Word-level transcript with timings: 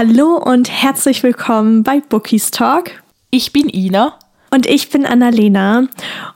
Hallo 0.00 0.36
und 0.36 0.70
herzlich 0.70 1.24
willkommen 1.24 1.82
bei 1.82 1.98
Bookies 1.98 2.52
Talk. 2.52 3.02
Ich 3.30 3.52
bin 3.52 3.68
Ina. 3.68 4.16
Und 4.50 4.66
ich 4.66 4.90
bin 4.90 5.04
Annalena. 5.04 5.88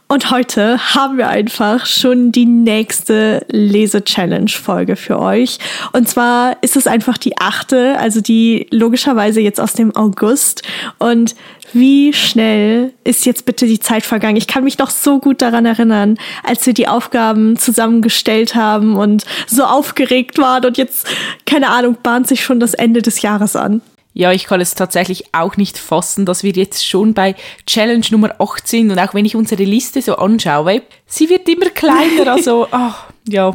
Und 0.06 0.30
heute 0.30 0.94
haben 0.94 1.16
wir 1.16 1.28
einfach 1.28 1.86
schon 1.86 2.32
die 2.32 2.44
nächste 2.44 3.46
Lese-Challenge-Folge 3.48 4.96
für 4.96 5.18
euch. 5.18 5.58
Und 5.92 6.06
zwar 6.06 6.62
ist 6.62 6.76
es 6.76 6.86
einfach 6.86 7.16
die 7.16 7.38
achte, 7.38 7.98
also 7.98 8.20
die 8.20 8.66
logischerweise 8.70 9.40
jetzt 9.40 9.58
aus 9.58 9.72
dem 9.72 9.96
August. 9.96 10.62
Und 10.98 11.34
wie 11.72 12.12
schnell 12.12 12.92
ist 13.04 13.24
jetzt 13.24 13.46
bitte 13.46 13.66
die 13.66 13.80
Zeit 13.80 14.04
vergangen? 14.04 14.36
Ich 14.36 14.46
kann 14.46 14.64
mich 14.64 14.76
noch 14.76 14.90
so 14.90 15.18
gut 15.18 15.40
daran 15.40 15.64
erinnern, 15.64 16.18
als 16.42 16.66
wir 16.66 16.74
die 16.74 16.88
Aufgaben 16.88 17.56
zusammengestellt 17.56 18.54
haben 18.54 18.96
und 18.96 19.24
so 19.46 19.64
aufgeregt 19.64 20.36
waren. 20.36 20.66
Und 20.66 20.76
jetzt, 20.76 21.06
keine 21.46 21.70
Ahnung, 21.70 21.96
bahnt 22.02 22.28
sich 22.28 22.44
schon 22.44 22.60
das 22.60 22.74
Ende 22.74 23.00
des 23.00 23.22
Jahres 23.22 23.56
an. 23.56 23.80
Ja, 24.14 24.32
ich 24.32 24.44
kann 24.44 24.60
es 24.60 24.74
tatsächlich 24.74 25.24
auch 25.32 25.56
nicht 25.56 25.78
fassen, 25.78 26.26
dass 26.26 26.42
wir 26.42 26.52
jetzt 26.52 26.86
schon 26.86 27.14
bei 27.14 27.34
Challenge 27.66 28.04
Nummer 28.10 28.34
8 28.38 28.66
sind 28.68 28.90
und 28.90 28.98
auch 28.98 29.14
wenn 29.14 29.24
ich 29.24 29.36
unsere 29.36 29.64
Liste 29.64 30.02
so 30.02 30.16
anschaue, 30.16 30.82
sie 31.06 31.30
wird 31.30 31.48
immer 31.48 31.70
kleiner, 31.70 32.32
also, 32.32 32.66
ach, 32.70 33.06
ja. 33.26 33.52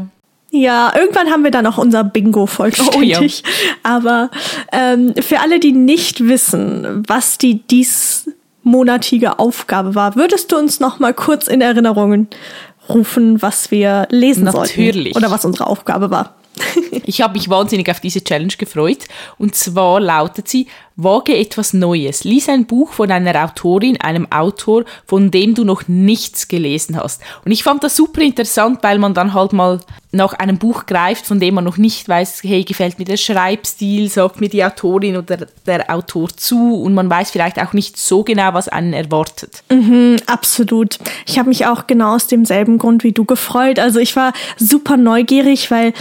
Ja, 0.50 0.94
irgendwann 0.98 1.30
haben 1.30 1.44
wir 1.44 1.52
dann 1.52 1.68
auch 1.68 1.78
unser 1.78 2.04
Bingo 2.04 2.46
vollständig. 2.46 2.96
Oh, 2.98 3.02
ja. 3.04 3.20
Aber 3.84 4.32
ähm, 4.72 5.14
für 5.20 5.42
alle, 5.42 5.60
die 5.60 5.74
nicht 5.74 6.26
wissen, 6.28 7.04
was 7.06 7.38
die 7.38 7.62
diesmonatige 7.68 9.40
Aufgabe 9.40 9.94
war, 9.94 10.16
würdest 10.16 10.52
du 10.52 10.58
uns 10.58 10.80
noch 10.80 11.00
mal 11.00 11.14
kurz 11.14 11.48
in 11.48 11.60
Erinnerungen 11.60 12.30
rufen, 12.88 13.42
was 13.42 13.72
wir 13.72 14.08
lesen 14.10 14.46
Natürlich. 14.46 15.14
sollten? 15.14 15.18
Oder 15.18 15.32
was 15.32 15.44
unsere 15.44 15.68
Aufgabe 15.68 16.12
war? 16.12 16.36
ich 17.06 17.22
habe 17.22 17.34
mich 17.34 17.50
wahnsinnig 17.50 17.90
auf 17.90 18.00
diese 18.00 18.24
Challenge 18.24 18.54
gefreut. 18.58 19.06
Und 19.38 19.56
zwar 19.56 20.00
lautet 20.00 20.48
sie, 20.48 20.68
wage 20.98 21.38
etwas 21.38 21.74
Neues. 21.74 22.24
Lies 22.24 22.50
ein 22.50 22.66
Buch 22.66 22.92
von 22.92 23.12
einer 23.12 23.44
Autorin, 23.44 24.02
einem 24.02 24.32
Autor, 24.32 24.84
von 25.06 25.32
dem 25.32 25.54
du 25.54 25.64
noch 25.64 25.88
nichts 25.88 26.48
gelesen 26.48 26.98
hast. 26.98 27.22
Und 27.46 27.52
ich 27.52 27.64
fand 27.64 27.84
das 27.84 27.96
super 27.96 28.22
interessant, 28.22 28.80
weil 28.82 28.98
man 28.98 29.14
dann 29.14 29.34
halt 29.34 29.54
mal 29.54 29.80
nach 30.12 30.34
einem 30.34 30.58
Buch 30.58 30.86
greift, 30.86 31.28
von 31.28 31.40
dem 31.40 31.54
man 31.54 31.64
noch 31.64 31.78
nicht 31.78 32.10
weiß, 32.10 32.42
hey, 32.44 32.64
gefällt 32.64 32.98
mir 32.98 33.06
der 33.06 33.18
Schreibstil, 33.18 34.10
sagt 34.10 34.42
mir 34.42 34.50
die 34.50 34.64
Autorin 34.64 35.18
oder 35.18 35.48
der 35.66 35.94
Autor 35.94 36.30
zu 36.30 36.82
und 36.82 36.94
man 36.94 37.10
weiß 37.10 37.30
vielleicht 37.30 37.62
auch 37.62 37.74
nicht 37.74 37.98
so 37.98 38.24
genau, 38.24 38.54
was 38.54 38.68
einen 38.68 38.94
erwartet. 38.94 39.64
Mhm, 39.70 40.18
absolut. 40.26 40.98
Ich 41.28 41.38
habe 41.38 41.50
mich 41.50 41.68
auch 41.68 41.88
genau 41.88 42.16
aus 42.16 42.28
demselben 42.28 42.80
Grund 42.80 43.04
wie 43.04 43.12
du 43.12 43.26
gefreut. 43.26 43.80
Also 43.80 44.00
ich 44.00 44.16
war 44.16 44.34
super 44.58 44.98
neugierig, 44.98 45.70
weil 45.70 45.94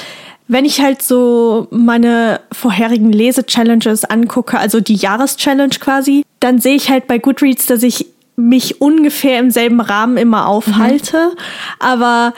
wenn 0.49 0.65
ich 0.65 0.81
halt 0.81 1.03
so 1.03 1.67
meine 1.71 2.41
vorherigen 2.53 3.13
Lese-Challenges 3.13 4.05
angucke, 4.05 4.59
also 4.59 4.81
die 4.81 4.95
Jahreschallenge 4.95 5.77
quasi, 5.81 6.25
dann 6.41 6.61
sehe 6.61 6.77
ich 6.77 6.91
halt 6.91 7.07
bei 7.07 7.19
Goodreads, 7.19 7.67
dass 7.67 7.83
ich 7.83 8.07
mich 8.37 8.81
ungefähr 8.81 9.39
im 9.41 9.51
selben 9.51 9.81
Rahmen 9.81 10.17
immer 10.17 10.47
aufhalte. 10.47 11.31
Mhm. 11.33 11.39
Aber 11.79 12.35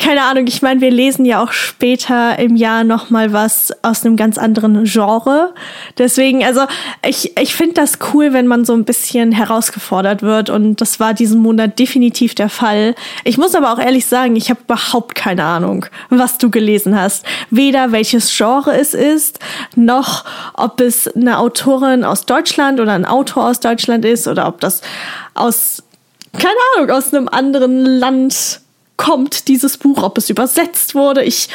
keine 0.00 0.22
Ahnung, 0.22 0.46
ich 0.46 0.62
meine, 0.62 0.80
wir 0.80 0.90
lesen 0.90 1.26
ja 1.26 1.42
auch 1.42 1.52
später 1.52 2.38
im 2.38 2.56
Jahr 2.56 2.84
noch 2.84 3.10
mal 3.10 3.34
was 3.34 3.70
aus 3.82 4.04
einem 4.04 4.16
ganz 4.16 4.38
anderen 4.38 4.84
Genre. 4.84 5.52
Deswegen, 5.98 6.42
also 6.42 6.62
ich, 7.06 7.36
ich 7.38 7.54
finde 7.54 7.74
das 7.74 7.98
cool, 8.12 8.32
wenn 8.32 8.46
man 8.46 8.64
so 8.64 8.72
ein 8.72 8.86
bisschen 8.86 9.30
herausgefordert 9.30 10.22
wird 10.22 10.48
und 10.48 10.80
das 10.80 11.00
war 11.00 11.12
diesen 11.12 11.40
Monat 11.40 11.78
definitiv 11.78 12.34
der 12.34 12.48
Fall. 12.48 12.94
Ich 13.24 13.36
muss 13.36 13.54
aber 13.54 13.74
auch 13.74 13.78
ehrlich 13.78 14.06
sagen, 14.06 14.36
ich 14.36 14.48
habe 14.48 14.60
überhaupt 14.64 15.14
keine 15.14 15.44
Ahnung, 15.44 15.84
was 16.08 16.38
du 16.38 16.50
gelesen 16.50 16.98
hast. 16.98 17.26
Weder 17.50 17.92
welches 17.92 18.34
Genre 18.34 18.74
es 18.74 18.94
ist, 18.94 19.38
noch 19.76 20.24
ob 20.54 20.80
es 20.80 21.08
eine 21.08 21.38
Autorin 21.38 22.04
aus 22.04 22.24
Deutschland 22.24 22.80
oder 22.80 22.92
ein 22.92 23.04
Autor 23.04 23.50
aus 23.50 23.60
Deutschland 23.60 24.06
ist 24.06 24.26
oder 24.26 24.48
ob 24.48 24.60
das 24.60 24.80
aus 25.34 25.82
keine 26.32 26.54
Ahnung, 26.76 26.90
aus 26.90 27.12
einem 27.12 27.28
anderen 27.28 27.84
Land 27.84 28.59
kommt 29.00 29.48
dieses 29.48 29.78
Buch, 29.78 30.02
ob 30.02 30.18
es 30.18 30.28
übersetzt 30.28 30.94
wurde. 30.94 31.24
Ich, 31.24 31.48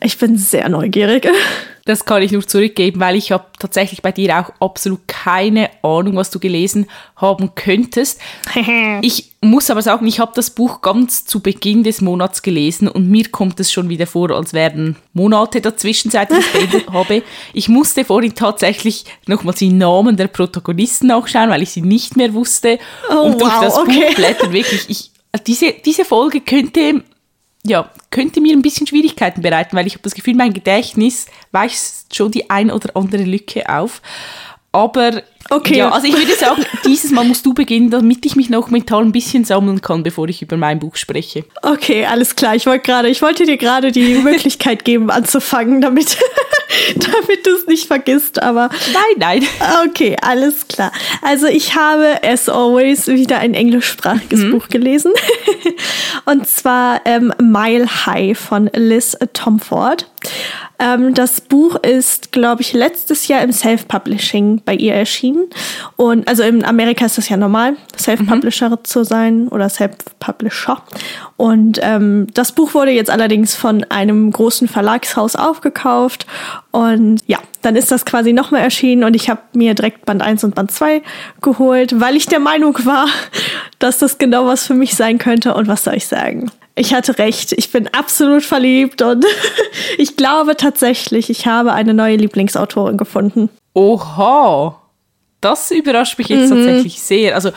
ich 0.00 0.16
bin 0.16 0.38
sehr 0.38 0.68
neugierig. 0.68 1.28
Das 1.86 2.04
kann 2.04 2.20
ich 2.20 2.32
nur 2.32 2.44
zurückgeben, 2.44 2.98
weil 2.98 3.14
ich 3.14 3.30
habe 3.30 3.44
tatsächlich 3.60 4.02
bei 4.02 4.10
dir 4.10 4.40
auch 4.40 4.50
absolut 4.58 5.06
keine 5.06 5.70
Ahnung, 5.84 6.16
was 6.16 6.30
du 6.30 6.40
gelesen 6.40 6.86
haben 7.14 7.54
könntest. 7.54 8.20
ich 9.02 9.34
muss 9.40 9.70
aber 9.70 9.82
sagen, 9.82 10.04
ich 10.08 10.18
habe 10.18 10.32
das 10.34 10.50
Buch 10.50 10.80
ganz 10.80 11.26
zu 11.26 11.38
Beginn 11.38 11.84
des 11.84 12.00
Monats 12.00 12.42
gelesen 12.42 12.88
und 12.88 13.08
mir 13.08 13.28
kommt 13.28 13.60
es 13.60 13.70
schon 13.70 13.88
wieder 13.88 14.08
vor, 14.08 14.32
als 14.32 14.52
wären 14.52 14.96
Monate 15.12 15.60
dazwischen, 15.60 16.10
seit 16.10 16.32
ich 16.32 16.38
es 16.38 16.48
beendet 16.48 16.88
habe. 16.92 17.22
Ich 17.52 17.68
musste 17.68 18.04
vorhin 18.04 18.34
tatsächlich 18.34 19.04
nochmals 19.28 19.60
die 19.60 19.72
Namen 19.72 20.16
der 20.16 20.26
Protagonisten 20.26 21.06
nachschauen, 21.06 21.50
weil 21.50 21.62
ich 21.62 21.70
sie 21.70 21.82
nicht 21.82 22.16
mehr 22.16 22.34
wusste. 22.34 22.80
Oh, 23.08 23.26
und 23.26 23.40
durch 23.40 23.52
wow, 23.52 23.60
das 23.60 23.78
okay. 23.78 24.06
Buch 24.08 24.14
blättern 24.16 24.52
wirklich, 24.52 24.86
ich 24.88 25.12
diese, 25.38 25.72
diese 25.72 26.04
Folge 26.04 26.40
könnte, 26.40 27.02
ja, 27.64 27.90
könnte 28.10 28.40
mir 28.40 28.56
ein 28.56 28.62
bisschen 28.62 28.86
Schwierigkeiten 28.86 29.42
bereiten, 29.42 29.76
weil 29.76 29.86
ich 29.86 29.94
habe 29.94 30.02
das 30.02 30.14
Gefühl, 30.14 30.34
mein 30.34 30.52
Gedächtnis 30.52 31.26
weist 31.52 32.14
schon 32.14 32.30
die 32.30 32.50
ein 32.50 32.70
oder 32.70 32.96
andere 32.96 33.24
Lücke 33.24 33.68
auf. 33.68 34.02
Aber 34.72 35.22
okay. 35.50 35.78
ja, 35.78 35.90
also 35.90 36.06
ich 36.06 36.16
würde 36.16 36.34
sagen, 36.34 36.64
dieses 36.84 37.10
Mal 37.10 37.24
musst 37.24 37.44
du 37.46 37.54
beginnen, 37.54 37.90
damit 37.90 38.24
ich 38.26 38.36
mich 38.36 38.50
noch 38.50 38.70
mental 38.70 39.02
ein 39.02 39.12
bisschen 39.12 39.44
sammeln 39.44 39.80
kann, 39.80 40.02
bevor 40.02 40.28
ich 40.28 40.42
über 40.42 40.56
mein 40.56 40.78
Buch 40.78 40.96
spreche. 40.96 41.44
Okay, 41.62 42.06
alles 42.06 42.36
klar. 42.36 42.54
Ich 42.54 42.66
wollte 42.66 42.84
gerade, 42.84 43.08
ich 43.08 43.22
wollte 43.22 43.44
dir 43.44 43.56
gerade 43.56 43.92
die 43.92 44.14
Möglichkeit 44.22 44.84
geben, 44.84 45.10
anzufangen, 45.10 45.80
damit, 45.80 46.16
damit 46.94 47.46
du 47.46 47.50
es 47.50 47.66
nicht 47.66 47.86
vergisst. 47.86 48.42
Aber 48.42 48.70
nein, 48.92 49.40
nein. 49.40 49.48
Okay, 49.88 50.16
alles 50.20 50.68
klar. 50.68 50.92
Also 51.22 51.46
ich 51.46 51.74
habe 51.74 52.22
as 52.22 52.48
always 52.48 53.06
wieder 53.06 53.38
ein 53.38 53.54
englischsprachiges 53.54 54.40
mhm. 54.40 54.52
Buch 54.52 54.68
gelesen, 54.68 55.12
und 56.24 56.46
zwar 56.46 57.00
ähm, 57.04 57.32
Mile 57.40 58.06
High 58.06 58.38
von 58.38 58.70
Liz 58.74 59.16
Tomford. 59.32 60.06
Ähm, 60.78 61.14
das 61.14 61.40
Buch 61.40 61.76
ist, 61.76 62.32
glaube 62.32 62.62
ich, 62.62 62.72
letztes 62.72 63.28
Jahr 63.28 63.42
im 63.42 63.52
Self-Publishing 63.52 64.62
bei 64.64 64.74
ihr 64.74 64.94
erschienen. 64.94 65.35
Und 65.96 66.28
also 66.28 66.42
in 66.42 66.64
Amerika 66.64 67.06
ist 67.06 67.18
das 67.18 67.28
ja 67.28 67.36
normal, 67.36 67.76
Self-Publisher 67.98 68.70
mhm. 68.70 68.84
zu 68.84 69.04
sein 69.04 69.48
oder 69.48 69.68
Self-Publisher. 69.68 70.82
Und 71.36 71.78
ähm, 71.82 72.26
das 72.34 72.52
Buch 72.52 72.74
wurde 72.74 72.90
jetzt 72.90 73.10
allerdings 73.10 73.54
von 73.54 73.84
einem 73.84 74.30
großen 74.30 74.68
Verlagshaus 74.68 75.36
aufgekauft. 75.36 76.26
Und 76.70 77.20
ja, 77.26 77.38
dann 77.62 77.76
ist 77.76 77.90
das 77.90 78.04
quasi 78.04 78.32
nochmal 78.32 78.62
erschienen 78.62 79.04
und 79.04 79.14
ich 79.14 79.28
habe 79.28 79.40
mir 79.54 79.74
direkt 79.74 80.06
Band 80.06 80.22
1 80.22 80.44
und 80.44 80.54
Band 80.54 80.70
2 80.70 81.02
geholt, 81.42 82.00
weil 82.00 82.16
ich 82.16 82.26
der 82.26 82.38
Meinung 82.38 82.78
war, 82.84 83.06
dass 83.78 83.98
das 83.98 84.18
genau 84.18 84.46
was 84.46 84.66
für 84.66 84.74
mich 84.74 84.94
sein 84.94 85.18
könnte. 85.18 85.54
Und 85.54 85.68
was 85.68 85.84
soll 85.84 85.94
ich 85.94 86.06
sagen? 86.06 86.50
Ich 86.78 86.92
hatte 86.92 87.18
recht. 87.18 87.52
Ich 87.52 87.72
bin 87.72 87.88
absolut 87.88 88.44
verliebt 88.44 89.00
und 89.02 89.24
ich 89.98 90.16
glaube 90.16 90.56
tatsächlich, 90.56 91.30
ich 91.30 91.46
habe 91.46 91.72
eine 91.72 91.94
neue 91.94 92.16
Lieblingsautorin 92.16 92.98
gefunden. 92.98 93.48
Oha. 93.72 94.80
Das 95.40 95.70
überrascht 95.70 96.18
mich 96.18 96.28
jetzt 96.28 96.50
mhm. 96.50 96.56
tatsächlich 96.56 97.00
sehr. 97.00 97.34
Also 97.34 97.50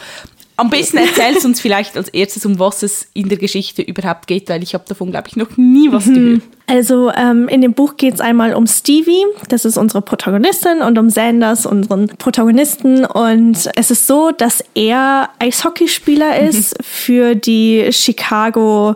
am 0.59 0.69
besten 0.69 0.97
erzählst 0.97 1.43
du 1.43 1.47
uns 1.47 1.61
vielleicht 1.61 1.95
als 1.95 2.09
erstes, 2.09 2.45
um 2.45 2.59
was 2.59 2.83
es 2.83 3.07
in 3.13 3.29
der 3.29 3.37
Geschichte 3.37 3.81
überhaupt 3.81 4.27
geht, 4.27 4.49
weil 4.49 4.61
ich 4.61 4.73
habe 4.73 4.83
davon, 4.85 5.09
glaube 5.09 5.29
ich, 5.29 5.37
noch 5.37 5.55
nie 5.55 5.89
was 5.89 6.07
mhm. 6.07 6.13
gehört. 6.13 6.41
Also 6.67 7.11
ähm, 7.15 7.47
in 7.47 7.61
dem 7.61 7.73
Buch 7.73 7.95
geht 7.95 8.15
es 8.15 8.19
einmal 8.19 8.53
um 8.53 8.67
Stevie, 8.67 9.23
das 9.47 9.63
ist 9.63 9.77
unsere 9.77 10.01
Protagonistin, 10.01 10.81
und 10.81 10.97
um 10.99 11.09
Sanders, 11.09 11.65
unseren 11.65 12.07
Protagonisten. 12.09 13.05
Und 13.05 13.69
es 13.75 13.89
ist 13.89 14.05
so, 14.05 14.31
dass 14.31 14.61
er 14.75 15.29
Eishockeyspieler 15.39 16.39
ist 16.39 16.75
für 16.83 17.35
die 17.35 17.87
Chicago 17.91 18.95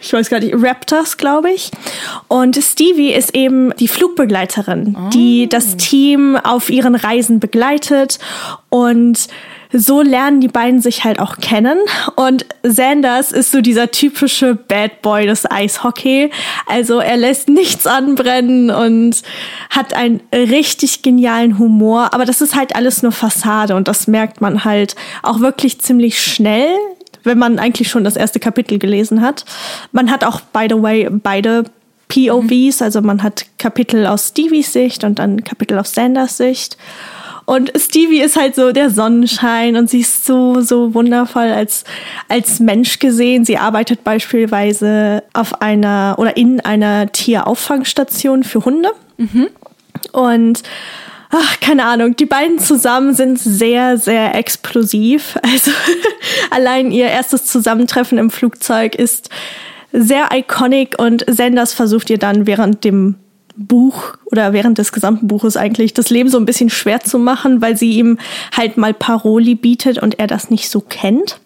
ich 0.00 0.12
weiß 0.12 0.28
gar 0.28 0.40
nicht, 0.40 0.54
Raptors, 0.56 1.16
glaube 1.16 1.50
ich. 1.50 1.70
Und 2.28 2.56
Stevie 2.56 3.12
ist 3.12 3.34
eben 3.34 3.74
die 3.76 3.88
Flugbegleiterin, 3.88 4.96
oh. 4.98 5.10
die 5.10 5.48
das 5.48 5.76
Team 5.76 6.36
auf 6.36 6.68
ihren 6.68 6.94
Reisen 6.94 7.40
begleitet 7.40 8.18
und 8.70 9.28
so 9.72 10.02
lernen 10.02 10.40
die 10.40 10.48
beiden 10.48 10.80
sich 10.80 11.04
halt 11.04 11.20
auch 11.20 11.36
kennen. 11.36 11.78
Und 12.16 12.44
Sanders 12.62 13.30
ist 13.30 13.52
so 13.52 13.60
dieser 13.60 13.90
typische 13.90 14.56
Bad 14.56 15.00
Boy 15.02 15.26
des 15.26 15.48
Eishockey. 15.48 16.30
Also 16.66 16.98
er 16.98 17.16
lässt 17.16 17.48
nichts 17.48 17.86
anbrennen 17.86 18.70
und 18.70 19.22
hat 19.70 19.94
einen 19.94 20.20
richtig 20.32 21.02
genialen 21.02 21.58
Humor. 21.58 22.12
Aber 22.12 22.24
das 22.24 22.40
ist 22.40 22.56
halt 22.56 22.74
alles 22.74 23.02
nur 23.02 23.12
Fassade 23.12 23.76
und 23.76 23.86
das 23.86 24.08
merkt 24.08 24.40
man 24.40 24.64
halt 24.64 24.96
auch 25.22 25.40
wirklich 25.40 25.80
ziemlich 25.80 26.20
schnell 26.20 26.76
wenn 27.24 27.38
man 27.38 27.58
eigentlich 27.58 27.88
schon 27.88 28.04
das 28.04 28.16
erste 28.16 28.40
Kapitel 28.40 28.78
gelesen 28.78 29.20
hat. 29.20 29.44
Man 29.92 30.10
hat 30.10 30.24
auch, 30.24 30.40
by 30.40 30.66
the 30.68 30.80
way, 30.80 31.08
beide 31.10 31.64
POVs, 32.08 32.82
also 32.82 33.00
man 33.00 33.22
hat 33.22 33.46
Kapitel 33.58 34.06
aus 34.06 34.28
Stevies 34.28 34.72
Sicht 34.72 35.04
und 35.04 35.18
dann 35.18 35.44
Kapitel 35.44 35.78
aus 35.78 35.94
Sanders 35.94 36.36
Sicht. 36.36 36.76
Und 37.46 37.72
Stevie 37.76 38.20
ist 38.20 38.36
halt 38.36 38.54
so 38.54 38.70
der 38.70 38.90
Sonnenschein 38.90 39.74
und 39.74 39.90
sie 39.90 40.00
ist 40.00 40.24
so, 40.24 40.60
so 40.60 40.94
wundervoll 40.94 41.50
als, 41.50 41.82
als 42.28 42.60
Mensch 42.60 43.00
gesehen. 43.00 43.44
Sie 43.44 43.58
arbeitet 43.58 44.04
beispielsweise 44.04 45.24
auf 45.32 45.60
einer 45.60 46.14
oder 46.18 46.36
in 46.36 46.60
einer 46.60 47.10
Tierauffangstation 47.10 48.44
für 48.44 48.64
Hunde. 48.64 48.90
Mhm. 49.16 49.48
Und 50.12 50.62
ach, 51.30 51.60
keine 51.60 51.84
Ahnung, 51.84 52.16
die 52.16 52.26
beiden 52.26 52.58
zusammen 52.58 53.14
sind 53.14 53.38
sehr, 53.38 53.98
sehr 53.98 54.34
explosiv. 54.34 55.38
Also 55.42 55.70
allein 56.50 56.90
ihr 56.90 57.06
erstes 57.06 57.46
Zusammentreffen 57.46 58.18
im 58.18 58.30
Flugzeug 58.30 58.94
ist 58.94 59.30
sehr 59.92 60.28
iconic 60.32 60.98
und 60.98 61.24
Sanders 61.28 61.72
versucht 61.72 62.10
ihr 62.10 62.18
dann 62.18 62.46
während 62.46 62.84
dem 62.84 63.16
Buch 63.56 64.16
oder 64.26 64.52
während 64.52 64.78
des 64.78 64.92
gesamten 64.92 65.28
Buches 65.28 65.56
eigentlich 65.56 65.92
das 65.92 66.10
Leben 66.10 66.30
so 66.30 66.38
ein 66.38 66.46
bisschen 66.46 66.70
schwer 66.70 67.00
zu 67.00 67.18
machen, 67.18 67.60
weil 67.60 67.76
sie 67.76 67.92
ihm 67.92 68.18
halt 68.56 68.76
mal 68.76 68.94
Paroli 68.94 69.54
bietet 69.54 69.98
und 69.98 70.18
er 70.18 70.26
das 70.26 70.50
nicht 70.50 70.70
so 70.70 70.80
kennt. 70.80 71.40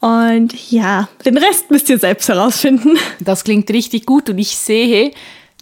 Und 0.00 0.54
ja, 0.70 1.08
den 1.24 1.36
Rest 1.36 1.70
müsst 1.70 1.90
ihr 1.90 1.98
selbst 1.98 2.28
herausfinden. 2.28 2.96
Das 3.18 3.44
klingt 3.44 3.68
richtig 3.70 4.06
gut 4.06 4.30
und 4.30 4.38
ich 4.38 4.56
sehe, 4.56 5.12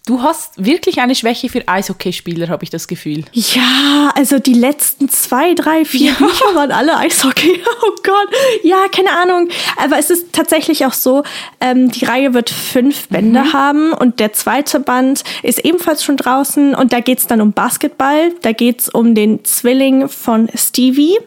Du 0.09 0.23
hast 0.23 0.65
wirklich 0.65 1.03
eine 1.03 1.15
Schwäche 1.15 1.51
für 1.51 1.69
Eishockeyspieler, 1.69 2.49
habe 2.49 2.65
ich 2.65 2.71
das 2.71 2.89
Gefühl. 2.89 3.25
Ja, 3.35 4.11
also 4.15 4.39
die 4.39 4.55
letzten 4.55 5.11
zwei, 5.11 5.53
drei, 5.53 5.85
vier 5.85 6.13
ja. 6.13 6.15
Bücher 6.17 6.55
waren 6.55 6.73
alle 6.73 6.97
Eishockey. 6.97 7.61
Oh 7.81 7.95
Gott. 8.03 8.29
Ja, 8.63 8.87
keine 8.91 9.11
Ahnung. 9.11 9.49
Aber 9.77 9.99
es 9.99 10.11
ist 10.11 10.33
tatsächlich 10.33 10.87
auch 10.87 10.95
so, 10.95 11.23
ähm, 11.61 11.91
die 11.91 12.05
Reihe 12.07 12.33
wird 12.33 12.49
fünf 12.49 13.09
Bände 13.09 13.41
mhm. 13.41 13.53
haben 13.53 13.93
und 13.93 14.19
der 14.21 14.33
zweite 14.33 14.81
Band 14.81 15.25
ist 15.43 15.65
ebenfalls 15.65 16.03
schon 16.03 16.17
draußen 16.17 16.75
und 16.75 16.93
da 16.93 17.01
geht 17.01 17.19
es 17.19 17.27
dann 17.27 17.41
um 17.43 17.53
Basketball. 17.53 18.33
Da 18.41 18.53
geht 18.53 18.81
es 18.81 18.89
um 18.89 19.15
den 19.15 19.45
Zwilling 19.45 20.09
von 20.09 20.49
Stevie. 20.55 21.19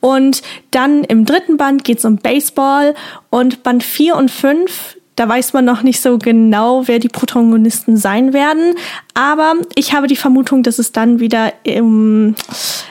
Und 0.00 0.42
dann 0.70 1.04
im 1.04 1.24
dritten 1.24 1.56
Band 1.56 1.84
geht 1.84 1.98
es 1.98 2.04
um 2.04 2.18
Baseball 2.18 2.94
und 3.30 3.62
Band 3.62 3.82
vier 3.82 4.16
und 4.16 4.30
fünf 4.30 4.96
da 5.20 5.28
weiß 5.28 5.52
man 5.52 5.66
noch 5.66 5.82
nicht 5.82 6.00
so 6.00 6.16
genau, 6.16 6.88
wer 6.88 6.98
die 6.98 7.08
Protagonisten 7.08 7.98
sein 7.98 8.32
werden. 8.32 8.74
Aber 9.12 9.52
ich 9.74 9.92
habe 9.92 10.06
die 10.06 10.16
Vermutung, 10.16 10.62
dass 10.62 10.78
es 10.78 10.92
dann 10.92 11.20
wieder 11.20 11.52
im, 11.62 12.34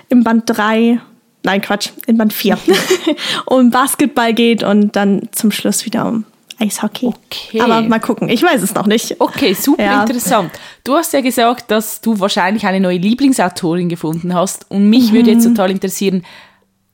im 0.09 0.23
Band 0.23 0.43
3, 0.45 1.01
nein 1.41 1.61
Quatsch, 1.61 1.89
in 2.05 2.19
Band 2.19 2.31
4 2.31 2.55
um 3.45 3.71
Basketball 3.71 4.35
geht 4.35 4.61
und 4.61 4.95
dann 4.95 5.23
zum 5.31 5.51
Schluss 5.51 5.85
wieder 5.85 6.07
um 6.07 6.25
Eishockey. 6.59 7.07
Okay. 7.07 7.61
Aber 7.61 7.81
mal 7.81 7.99
gucken, 7.99 8.29
ich 8.29 8.43
weiß 8.43 8.61
es 8.61 8.75
noch 8.75 8.85
nicht. 8.85 9.19
Okay, 9.19 9.53
super 9.53 9.83
ja. 9.83 10.01
interessant. 10.01 10.51
Du 10.83 10.93
hast 10.93 11.11
ja 11.13 11.21
gesagt, 11.21 11.71
dass 11.71 11.99
du 11.99 12.19
wahrscheinlich 12.19 12.67
eine 12.67 12.79
neue 12.79 12.99
Lieblingsautorin 12.99 13.89
gefunden 13.89 14.35
hast 14.35 14.69
und 14.69 14.87
mich 14.87 15.09
mhm. 15.09 15.15
würde 15.15 15.31
jetzt 15.31 15.45
total 15.45 15.71
interessieren, 15.71 16.23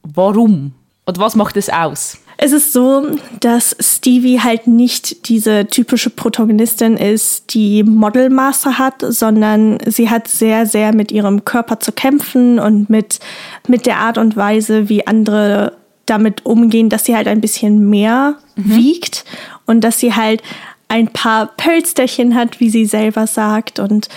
warum? 0.01 0.75
Und 1.03 1.19
was 1.19 1.35
macht 1.35 1.57
es 1.57 1.69
aus? 1.69 2.19
Es 2.37 2.51
ist 2.51 2.73
so, 2.73 3.17
dass 3.39 3.75
Stevie 3.79 4.41
halt 4.41 4.67
nicht 4.67 5.29
diese 5.29 5.67
typische 5.67 6.09
Protagonistin 6.09 6.97
ist, 6.97 7.53
die 7.53 7.83
Modelmaster 7.83 8.77
hat, 8.77 8.95
sondern 8.99 9.77
sie 9.85 10.09
hat 10.09 10.27
sehr, 10.27 10.65
sehr 10.65 10.93
mit 10.93 11.11
ihrem 11.11 11.45
Körper 11.45 11.79
zu 11.79 11.91
kämpfen 11.91 12.59
und 12.59 12.89
mit, 12.89 13.19
mit 13.67 13.85
der 13.85 13.99
Art 13.99 14.17
und 14.17 14.35
Weise, 14.35 14.89
wie 14.89 15.07
andere 15.07 15.73
damit 16.05 16.45
umgehen, 16.45 16.89
dass 16.89 17.05
sie 17.05 17.15
halt 17.15 17.27
ein 17.27 17.41
bisschen 17.41 17.89
mehr 17.89 18.35
mhm. 18.55 18.75
wiegt 18.75 19.25
und 19.65 19.81
dass 19.81 19.99
sie 19.99 20.13
halt 20.13 20.41
ein 20.87 21.07
paar 21.07 21.47
Pölsterchen 21.47 22.35
hat, 22.35 22.59
wie 22.59 22.69
sie 22.69 22.85
selber 22.85 23.27
sagt 23.27 23.79
und 23.79 24.07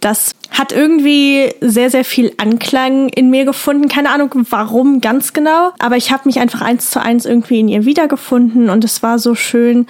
das 0.00 0.34
hat 0.50 0.72
irgendwie 0.72 1.52
sehr, 1.60 1.90
sehr 1.90 2.04
viel 2.04 2.32
Anklang 2.36 3.08
in 3.08 3.30
mir 3.30 3.44
gefunden. 3.44 3.88
Keine 3.88 4.10
Ahnung, 4.10 4.30
warum 4.50 5.00
ganz 5.00 5.32
genau. 5.32 5.72
Aber 5.78 5.96
ich 5.96 6.12
habe 6.12 6.22
mich 6.26 6.38
einfach 6.38 6.60
eins 6.60 6.90
zu 6.90 7.02
eins 7.02 7.26
irgendwie 7.26 7.60
in 7.60 7.68
ihr 7.68 7.84
wiedergefunden. 7.84 8.70
Und 8.70 8.84
es 8.84 9.02
war 9.02 9.18
so 9.18 9.34
schön, 9.34 9.86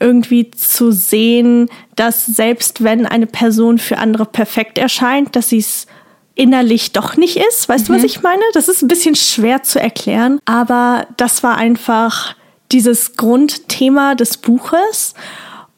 irgendwie 0.00 0.50
zu 0.50 0.90
sehen, 0.90 1.68
dass 1.94 2.26
selbst 2.26 2.82
wenn 2.82 3.06
eine 3.06 3.26
Person 3.26 3.78
für 3.78 3.98
andere 3.98 4.26
perfekt 4.26 4.78
erscheint, 4.78 5.36
dass 5.36 5.50
sie 5.50 5.58
es 5.58 5.86
innerlich 6.34 6.92
doch 6.92 7.16
nicht 7.16 7.36
ist. 7.36 7.68
Weißt 7.68 7.84
mhm. 7.84 7.86
du, 7.86 7.92
was 7.94 8.02
mhm. 8.02 8.06
ich 8.06 8.22
meine? 8.22 8.42
Das 8.52 8.68
ist 8.68 8.82
ein 8.82 8.88
bisschen 8.88 9.14
schwer 9.14 9.62
zu 9.62 9.80
erklären. 9.80 10.40
Aber 10.44 11.06
das 11.16 11.42
war 11.42 11.56
einfach 11.56 12.34
dieses 12.72 13.16
Grundthema 13.16 14.14
des 14.16 14.38
Buches. 14.38 15.14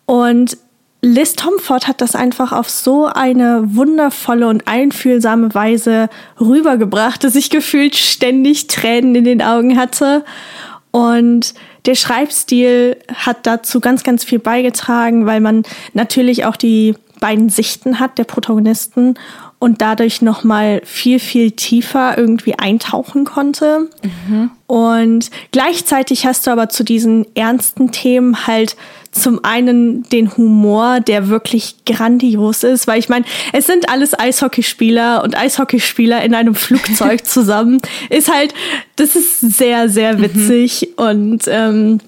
Und 0.06 0.56
Liz 1.04 1.34
Tomford 1.34 1.86
hat 1.86 2.00
das 2.00 2.14
einfach 2.14 2.52
auf 2.52 2.70
so 2.70 3.04
eine 3.04 3.62
wundervolle 3.76 4.48
und 4.48 4.66
einfühlsame 4.66 5.54
Weise 5.54 6.08
rübergebracht, 6.40 7.22
dass 7.22 7.36
ich 7.36 7.50
gefühlt 7.50 7.94
ständig 7.94 8.68
Tränen 8.68 9.14
in 9.14 9.24
den 9.24 9.42
Augen 9.42 9.78
hatte. 9.78 10.24
Und 10.92 11.52
der 11.84 11.94
Schreibstil 11.94 12.96
hat 13.12 13.46
dazu 13.46 13.80
ganz, 13.80 14.02
ganz 14.02 14.24
viel 14.24 14.38
beigetragen, 14.38 15.26
weil 15.26 15.40
man 15.40 15.64
natürlich 15.92 16.46
auch 16.46 16.56
die 16.56 16.94
beiden 17.20 17.50
Sichten 17.50 18.00
hat 18.00 18.16
der 18.16 18.24
Protagonisten 18.24 19.18
und 19.58 19.80
dadurch 19.80 20.22
noch 20.22 20.44
mal 20.44 20.82
viel 20.84 21.18
viel 21.18 21.52
tiefer 21.52 22.18
irgendwie 22.18 22.58
eintauchen 22.58 23.24
konnte. 23.24 23.88
Mhm. 24.02 24.50
Und 24.66 25.30
gleichzeitig 25.52 26.26
hast 26.26 26.46
du 26.46 26.50
aber 26.50 26.68
zu 26.68 26.84
diesen 26.84 27.26
ernsten 27.34 27.92
Themen 27.92 28.46
halt 28.46 28.76
zum 29.14 29.44
einen 29.44 30.02
den 30.08 30.36
Humor, 30.36 31.00
der 31.00 31.28
wirklich 31.28 31.76
grandios 31.86 32.64
ist, 32.64 32.86
weil 32.86 32.98
ich 32.98 33.08
meine, 33.08 33.24
es 33.52 33.66
sind 33.66 33.88
alles 33.88 34.18
Eishockeyspieler 34.18 35.22
und 35.22 35.36
Eishockeyspieler 35.36 36.22
in 36.24 36.34
einem 36.34 36.54
Flugzeug 36.54 37.24
zusammen, 37.24 37.80
ist 38.10 38.32
halt, 38.32 38.52
das 38.96 39.14
ist 39.14 39.40
sehr, 39.40 39.88
sehr 39.88 40.14
mhm. 40.14 40.22
witzig 40.22 40.88
mhm. 40.98 41.04
und 41.04 41.42
ähm, 41.46 42.00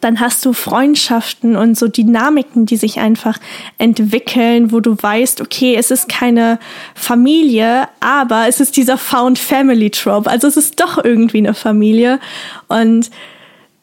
dann 0.00 0.20
hast 0.20 0.44
du 0.44 0.52
Freundschaften 0.52 1.56
und 1.56 1.76
so 1.78 1.88
Dynamiken, 1.88 2.66
die 2.66 2.76
sich 2.76 2.98
einfach 2.98 3.38
entwickeln, 3.78 4.72
wo 4.72 4.80
du 4.80 4.96
weißt, 5.00 5.40
okay, 5.40 5.76
es 5.76 5.90
ist 5.90 6.08
keine 6.08 6.58
Familie, 6.94 7.88
aber 8.00 8.48
es 8.48 8.60
ist 8.60 8.76
dieser 8.76 8.98
Found 8.98 9.38
Family 9.38 9.90
Trope. 9.90 10.30
Also 10.30 10.46
es 10.46 10.56
ist 10.56 10.80
doch 10.80 11.02
irgendwie 11.02 11.38
eine 11.38 11.54
Familie 11.54 12.20
und 12.68 13.10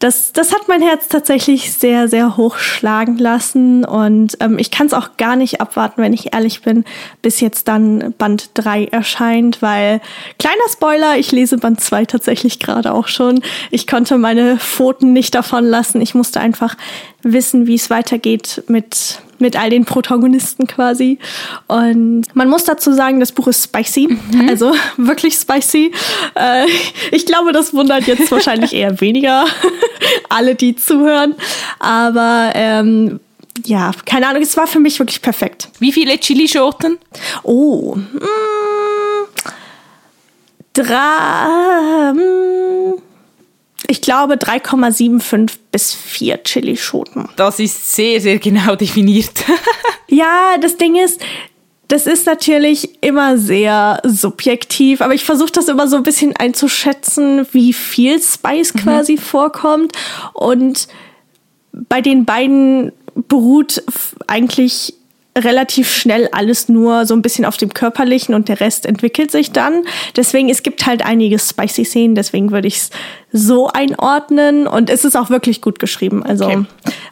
das, 0.03 0.33
das 0.33 0.53
hat 0.53 0.67
mein 0.67 0.81
Herz 0.81 1.07
tatsächlich 1.07 1.71
sehr, 1.71 2.09
sehr 2.09 2.35
hoch 2.35 2.57
schlagen 2.57 3.17
lassen. 3.17 3.85
Und 3.85 4.35
ähm, 4.41 4.59
ich 4.59 4.69
kann 4.69 4.87
es 4.87 4.93
auch 4.93 5.15
gar 5.15 5.37
nicht 5.37 5.61
abwarten, 5.61 6.01
wenn 6.01 6.11
ich 6.11 6.33
ehrlich 6.33 6.61
bin, 6.61 6.83
bis 7.21 7.39
jetzt 7.39 7.69
dann 7.69 8.13
Band 8.17 8.49
3 8.55 8.87
erscheint, 8.87 9.61
weil 9.61 10.01
kleiner 10.39 10.67
Spoiler, 10.69 11.17
ich 11.17 11.31
lese 11.31 11.57
Band 11.57 11.79
2 11.79 12.03
tatsächlich 12.03 12.59
gerade 12.59 12.93
auch 12.93 13.07
schon. 13.07 13.41
Ich 13.71 13.87
konnte 13.87 14.17
meine 14.17 14.57
Pfoten 14.57 15.13
nicht 15.13 15.35
davon 15.35 15.63
lassen. 15.63 16.01
Ich 16.01 16.13
musste 16.13 16.41
einfach 16.41 16.75
wissen, 17.21 17.65
wie 17.65 17.75
es 17.75 17.89
weitergeht 17.89 18.61
mit, 18.67 19.21
mit 19.43 19.59
all 19.59 19.69
den 19.69 19.85
Protagonisten 19.85 20.65
quasi. 20.65 21.19
Und 21.67 22.23
man 22.33 22.49
muss 22.49 22.63
dazu 22.63 22.93
sagen, 22.93 23.19
das 23.19 23.31
Buch 23.31 23.47
ist 23.47 23.65
spicy, 23.65 24.07
mhm. 24.07 24.49
also 24.49 24.73
wirklich 24.97 25.35
spicy. 25.35 25.91
Äh, 26.33 26.65
ich 27.11 27.27
glaube, 27.27 27.51
das 27.51 27.73
wundert 27.73 28.07
jetzt 28.07 28.31
wahrscheinlich 28.31 28.73
eher 28.73 28.99
weniger 29.01 29.45
alle, 30.29 30.55
die 30.55 30.75
zuhören. 30.75 31.35
Aber 31.79 32.51
ähm, 32.55 33.19
ja, 33.65 33.91
keine 34.05 34.27
Ahnung, 34.27 34.41
es 34.41 34.57
war 34.57 34.65
für 34.65 34.79
mich 34.79 34.97
wirklich 34.97 35.21
perfekt. 35.21 35.69
Wie 35.79 35.91
viele 35.91 36.17
Chilischoten? 36.17 36.97
Oh, 37.43 37.95
mh, 37.95 38.19
mm, 38.19 39.27
drei. 40.73 42.13
Mh, 42.13 42.23
mm, 42.23 43.12
ich 43.87 44.01
glaube 44.01 44.35
3,75 44.35 45.57
bis 45.71 45.93
4 45.93 46.43
Chilischoten. 46.43 47.29
Das 47.35 47.59
ist 47.59 47.95
sehr, 47.95 48.21
sehr 48.21 48.39
genau 48.39 48.75
definiert. 48.77 49.43
ja, 50.07 50.57
das 50.59 50.77
Ding 50.77 50.95
ist, 50.95 51.21
das 51.87 52.07
ist 52.07 52.25
natürlich 52.25 53.03
immer 53.03 53.37
sehr 53.37 54.01
subjektiv, 54.03 55.01
aber 55.01 55.13
ich 55.13 55.23
versuche 55.25 55.51
das 55.51 55.67
immer 55.67 55.87
so 55.87 55.97
ein 55.97 56.03
bisschen 56.03 56.35
einzuschätzen, 56.35 57.45
wie 57.51 57.73
viel 57.73 58.21
Spice 58.21 58.73
mhm. 58.73 58.79
quasi 58.79 59.17
vorkommt. 59.17 59.91
Und 60.33 60.87
bei 61.71 62.01
den 62.01 62.25
beiden 62.25 62.91
beruht 63.15 63.83
eigentlich 64.27 64.95
relativ 65.37 65.91
schnell 65.91 66.29
alles 66.31 66.69
nur 66.69 67.05
so 67.05 67.15
ein 67.15 67.21
bisschen 67.21 67.45
auf 67.45 67.57
dem 67.57 67.73
Körperlichen 67.73 68.35
und 68.35 68.49
der 68.49 68.59
Rest 68.59 68.85
entwickelt 68.85 69.31
sich 69.31 69.51
dann. 69.51 69.83
Deswegen, 70.15 70.49
es 70.49 70.63
gibt 70.63 70.85
halt 70.85 71.03
einige 71.03 71.39
spicy 71.39 71.85
Szenen, 71.85 72.15
deswegen 72.15 72.51
würde 72.51 72.67
ich 72.67 72.77
es 72.77 72.89
so 73.35 73.67
einordnen 73.67 74.67
und 74.67 74.91
es 74.91 75.03
ist 75.03 75.17
auch 75.17 75.31
wirklich 75.31 75.59
gut 75.59 75.79
geschrieben. 75.79 76.23
Also 76.23 76.45
okay. 76.45 76.65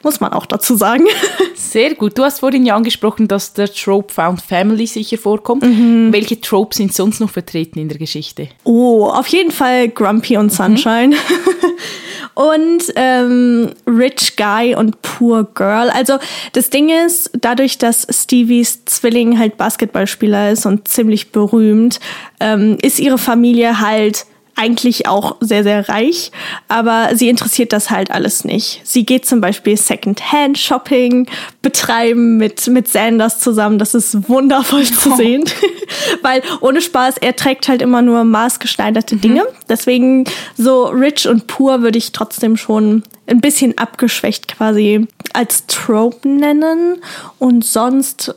muss 0.03 0.19
man 0.19 0.31
auch 0.33 0.45
dazu 0.45 0.75
sagen. 0.77 1.05
Sehr 1.55 1.95
gut. 1.95 2.15
Du 2.15 2.23
hast 2.23 2.41
vorhin 2.41 2.63
ja 2.63 2.75
angesprochen, 2.75 3.27
dass 3.27 3.53
der 3.53 3.73
Trope 3.73 4.13
Found 4.13 4.39
Family 4.39 4.85
sicher 4.85 5.17
vorkommt. 5.17 5.63
Mhm. 5.63 6.13
Welche 6.13 6.39
Tropes 6.39 6.77
sind 6.77 6.93
sonst 6.93 7.19
noch 7.21 7.31
vertreten 7.31 7.79
in 7.79 7.89
der 7.89 7.97
Geschichte? 7.97 8.49
Oh, 8.63 9.07
auf 9.07 9.27
jeden 9.27 9.49
Fall 9.49 9.89
Grumpy 9.89 10.37
und 10.37 10.53
Sunshine. 10.53 11.07
Mhm. 11.07 11.15
und 12.35 12.83
ähm, 12.95 13.71
Rich 13.87 14.35
Guy 14.37 14.75
und 14.75 15.01
Poor 15.01 15.43
Girl. 15.55 15.89
Also 15.89 16.19
das 16.53 16.69
Ding 16.69 16.91
ist, 17.05 17.31
dadurch, 17.33 17.79
dass 17.79 18.05
Stevies 18.11 18.85
Zwilling 18.85 19.39
halt 19.39 19.57
Basketballspieler 19.57 20.51
ist 20.51 20.67
und 20.67 20.87
ziemlich 20.87 21.31
berühmt, 21.31 21.99
ähm, 22.39 22.77
ist 22.79 22.99
ihre 22.99 23.17
Familie 23.17 23.79
halt 23.79 24.27
eigentlich 24.55 25.07
auch 25.07 25.37
sehr, 25.39 25.63
sehr 25.63 25.89
reich, 25.89 26.31
aber 26.67 27.09
sie 27.13 27.29
interessiert 27.29 27.73
das 27.73 27.89
halt 27.89 28.11
alles 28.11 28.43
nicht. 28.43 28.81
Sie 28.83 29.05
geht 29.05 29.25
zum 29.25 29.41
Beispiel 29.41 29.77
Second-Hand-Shopping 29.77 31.27
betreiben 31.61 32.37
mit, 32.37 32.67
mit 32.67 32.87
Sanders 32.87 33.39
zusammen. 33.39 33.79
Das 33.79 33.93
ist 33.93 34.29
wundervoll 34.29 34.83
zu 34.83 35.15
sehen, 35.15 35.45
weil 36.21 36.41
ohne 36.59 36.81
Spaß, 36.81 37.17
er 37.17 37.35
trägt 37.35 37.67
halt 37.67 37.81
immer 37.81 38.01
nur 38.01 38.23
maßgeschneiderte 38.23 39.15
mhm. 39.15 39.21
Dinge. 39.21 39.43
Deswegen 39.69 40.25
so 40.57 40.85
rich 40.85 41.27
und 41.27 41.47
pur 41.47 41.81
würde 41.81 41.97
ich 41.97 42.11
trotzdem 42.11 42.57
schon 42.57 43.03
ein 43.27 43.41
bisschen 43.41 43.77
abgeschwächt 43.77 44.47
quasi 44.47 45.07
als 45.33 45.65
Trope 45.67 46.27
nennen. 46.27 47.01
Und 47.39 47.65
sonst, 47.65 48.35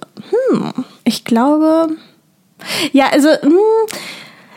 hm, 0.51 0.73
ich 1.05 1.25
glaube, 1.25 1.89
ja, 2.93 3.09
also, 3.11 3.29
hm, 3.29 3.59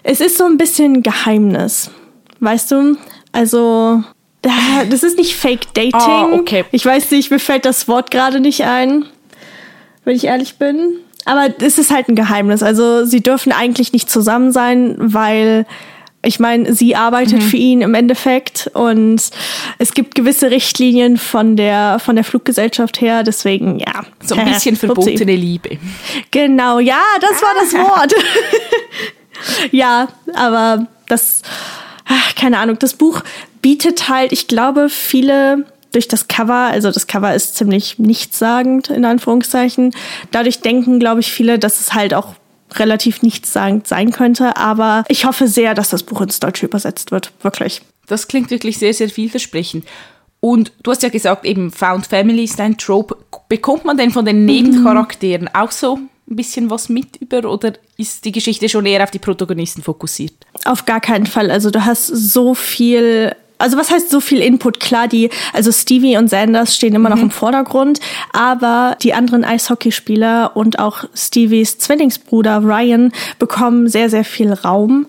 es 0.08 0.22
ist 0.22 0.38
so 0.38 0.46
ein 0.46 0.58
bisschen 0.58 1.04
Geheimnis. 1.04 1.92
Weißt 2.40 2.72
du? 2.72 2.98
Also, 3.34 4.04
das 4.90 5.04
ist 5.04 5.18
nicht 5.18 5.36
Fake 5.36 5.74
Dating. 5.74 5.92
Oh, 6.32 6.40
okay. 6.40 6.64
Ich 6.72 6.86
weiß 6.86 7.12
nicht, 7.12 7.30
mir 7.30 7.40
fällt 7.40 7.66
das 7.66 7.88
Wort 7.88 8.10
gerade 8.10 8.40
nicht 8.40 8.64
ein, 8.64 9.06
wenn 10.06 10.16
ich 10.16 10.24
ehrlich 10.26 10.56
bin. 10.56 10.94
Aber 11.26 11.50
es 11.60 11.78
ist 11.78 11.92
halt 11.92 12.08
ein 12.08 12.16
Geheimnis. 12.16 12.64
Also, 12.64 13.04
sie 13.04 13.22
dürfen 13.22 13.52
eigentlich 13.52 13.92
nicht 13.92 14.10
zusammen 14.10 14.54
sein, 14.54 14.96
weil 14.98 15.66
ich 16.24 16.40
meine, 16.40 16.74
sie 16.74 16.96
arbeitet 16.96 17.42
mhm. 17.42 17.42
für 17.42 17.58
ihn 17.58 17.82
im 17.82 17.94
Endeffekt 17.94 18.70
und 18.74 19.22
es 19.78 19.94
gibt 19.94 20.16
gewisse 20.16 20.52
Richtlinien 20.52 21.18
von 21.18 21.56
der, 21.56 22.00
von 22.00 22.16
der 22.16 22.24
Fluggesellschaft 22.24 23.02
her, 23.02 23.24
deswegen 23.24 23.80
ja. 23.80 24.04
So 24.24 24.36
ein 24.36 24.46
bisschen 24.46 24.76
verbotene 24.78 25.36
Liebe. 25.36 25.78
Genau, 26.32 26.80
ja, 26.80 27.02
das 27.22 27.42
war 27.42 27.54
das 27.62 27.74
Wort. 27.74 28.16
ja, 29.72 30.08
aber 30.36 30.88
das, 31.08 31.42
ach, 32.06 32.36
keine 32.36 32.60
Ahnung, 32.60 32.80
das 32.80 32.94
Buch 32.94 33.22
bietet 33.62 34.10
halt, 34.10 34.32
ich 34.32 34.48
glaube, 34.48 34.90
viele 34.90 35.66
durch 35.92 36.08
das 36.08 36.28
Cover, 36.28 36.68
also 36.68 36.92
das 36.92 37.08
Cover 37.08 37.34
ist 37.34 37.56
ziemlich 37.56 37.98
nichtssagend, 37.98 38.90
in 38.90 39.06
Anführungszeichen. 39.06 39.96
Dadurch 40.32 40.60
denken, 40.62 41.00
glaube 41.00 41.22
ich, 41.22 41.32
viele, 41.32 41.60
dass 41.60 41.80
es 41.80 41.94
halt 41.94 42.14
auch 42.14 42.36
relativ 42.76 43.22
nichtssagend 43.22 43.88
sein 43.88 44.12
könnte. 44.12 44.58
Aber 44.58 45.06
ich 45.08 45.26
hoffe 45.26 45.48
sehr, 45.48 45.74
dass 45.74 45.90
das 45.90 46.04
Buch 46.04 46.22
ins 46.22 46.40
Deutsche 46.40 46.66
übersetzt 46.66 47.12
wird. 47.12 47.32
Wirklich. 47.42 47.82
Das 48.08 48.28
klingt 48.28 48.52
wirklich 48.52 48.78
sehr, 48.78 48.94
sehr 48.94 49.10
vielversprechend. 49.10 49.86
Und 50.40 50.72
du 50.84 50.92
hast 50.92 51.04
ja 51.04 51.10
gesagt, 51.10 51.46
eben 51.46 51.72
Found 51.72 52.08
Family 52.08 52.44
ist 52.44 52.60
ein 52.60 52.78
Trope. 52.78 53.18
Bekommt 53.50 53.86
man 53.86 53.98
denn 53.98 54.12
von 54.12 54.26
den 54.26 54.46
Nebencharakteren 54.46 55.50
auch 55.54 55.72
so 55.72 56.00
ein 56.30 56.36
bisschen 56.36 56.70
was 56.70 56.90
mit 56.90 57.18
über 57.18 57.50
oder 57.50 57.74
ist 57.98 58.26
die 58.26 58.32
Geschichte 58.32 58.70
schon 58.70 58.86
eher 58.86 59.04
auf 59.04 59.12
die 59.12 59.20
Protagonisten 59.20 59.82
fokussiert? 59.82 60.34
Auf 60.66 60.86
gar 60.86 61.00
keinen 61.00 61.26
Fall. 61.26 61.52
Also 61.52 61.72
du 61.72 61.86
hast 61.86 62.08
so 62.08 62.54
viel 62.54 63.34
also 63.60 63.78
was 63.78 63.90
heißt 63.90 64.10
so 64.10 64.20
viel 64.20 64.42
Input? 64.42 64.80
Klar, 64.80 65.08
die, 65.08 65.30
also 65.54 65.72
Stevie 65.72 66.18
und 66.18 66.30
Sanders 66.30 66.76
stehen 66.76 66.94
immer 66.94 67.10
mhm. 67.10 67.16
noch 67.16 67.24
im 67.24 67.32
Vordergrund, 67.32 68.00
aber 68.32 68.96
die 69.02 69.14
anderen 69.14 69.44
Eishockeyspieler 69.44 70.56
und 70.56 70.80
auch 70.80 71.06
Stevies 71.16 71.78
Zwillingsbruder 71.80 72.62
Ryan 72.64 73.12
bekommen 73.40 73.88
sehr, 73.88 74.10
sehr 74.10 74.26
viel 74.26 74.54
Raum 74.54 75.08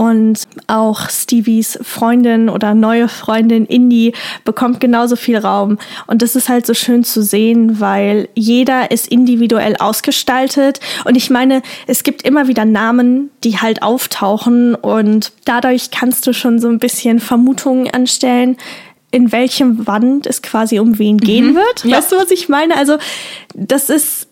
und 0.00 0.48
auch 0.66 1.10
Stevies 1.10 1.78
Freundin 1.82 2.48
oder 2.48 2.72
neue 2.72 3.06
Freundin 3.06 3.66
Indy 3.66 4.14
bekommt 4.46 4.80
genauso 4.80 5.14
viel 5.14 5.36
Raum. 5.36 5.76
Und 6.06 6.22
das 6.22 6.36
ist 6.36 6.48
halt 6.48 6.64
so 6.64 6.72
schön 6.72 7.04
zu 7.04 7.22
sehen, 7.22 7.80
weil 7.80 8.30
jeder 8.34 8.92
ist 8.92 9.08
individuell 9.08 9.76
ausgestaltet. 9.76 10.80
Und 11.04 11.16
ich 11.16 11.28
meine, 11.28 11.60
es 11.86 12.02
gibt 12.02 12.22
immer 12.22 12.48
wieder 12.48 12.64
Namen, 12.64 13.28
die 13.44 13.58
halt 13.58 13.82
auftauchen. 13.82 14.74
Und 14.74 15.32
dadurch 15.44 15.90
kannst 15.90 16.26
du 16.26 16.32
schon 16.32 16.60
so 16.60 16.68
ein 16.68 16.78
bisschen 16.78 17.20
Vermutungen 17.20 17.90
anstellen, 17.90 18.56
in 19.10 19.32
welchem 19.32 19.86
Wand 19.86 20.26
es 20.26 20.40
quasi 20.40 20.78
um 20.78 20.98
wen 20.98 21.18
gehen 21.18 21.50
mhm. 21.50 21.56
wird. 21.56 21.84
Ja. 21.84 21.98
Weißt 21.98 22.10
du, 22.10 22.16
was 22.16 22.30
ich 22.30 22.48
meine? 22.48 22.74
Also, 22.74 22.96
das 23.54 23.90
ist 23.90 24.29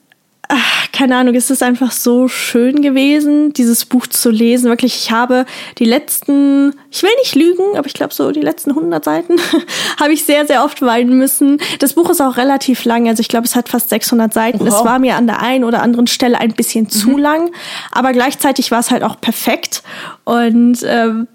ach, 0.49 0.91
keine 0.93 1.17
Ahnung, 1.17 1.35
es 1.35 1.51
ist 1.51 1.63
einfach 1.63 1.93
so 1.93 2.27
schön 2.27 2.81
gewesen, 2.81 3.53
dieses 3.53 3.85
Buch 3.85 4.07
zu 4.07 4.31
lesen. 4.31 4.71
Wirklich, 4.71 4.97
ich 4.97 5.11
habe 5.11 5.45
die 5.79 5.85
letzten, 5.85 6.75
ich 6.91 7.03
will 7.03 7.11
nicht 7.23 7.35
lügen, 7.35 7.77
aber 7.77 7.87
ich 7.87 7.95
glaube 7.95 8.15
so 8.15 8.31
die 8.33 8.41
letzten 8.41 8.71
100 8.71 9.05
Seiten 9.05 9.37
habe 10.01 10.13
ich 10.13 10.25
sehr, 10.25 10.47
sehr 10.47 10.65
oft 10.65 10.81
weinen 10.81 11.19
müssen. 11.19 11.61
Das 11.81 11.93
Buch 11.93 12.09
ist 12.09 12.23
auch 12.23 12.37
relativ 12.37 12.85
lang, 12.85 13.09
also 13.09 13.21
ich 13.21 13.29
glaube, 13.29 13.47
es 13.47 13.55
hat 13.55 13.69
fast 13.69 13.91
600 13.91 14.33
Seiten. 14.33 14.61
Wow. 14.61 14.69
Es 14.69 14.85
war 14.85 14.99
mir 14.99 15.17
an 15.17 15.27
der 15.27 15.41
einen 15.41 15.65
oder 15.65 15.83
anderen 15.83 16.07
Stelle 16.07 16.39
ein 16.39 16.55
bisschen 16.55 16.85
mhm. 16.85 16.91
zu 16.91 17.17
lang, 17.19 17.51
aber 17.93 18.13
gleichzeitig 18.13 18.71
war 18.71 18.81
es 18.81 18.91
halt 18.91 19.03
auch 19.03 19.21
perfekt 19.21 19.83
und 20.25 20.79
ähm, 20.85 21.29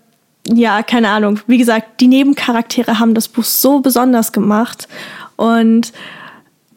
ja, 0.46 0.84
keine 0.84 1.10
Ahnung. 1.10 1.39
Wie 1.48 1.58
gesagt, 1.58 2.01
die 2.01 2.08
Nebencharaktere 2.08 3.00
haben 3.00 3.13
das 3.13 3.29
Buch 3.29 3.46
so 3.46 3.79
besonders 3.79 4.34
gemacht 4.34 4.89
und 5.38 5.93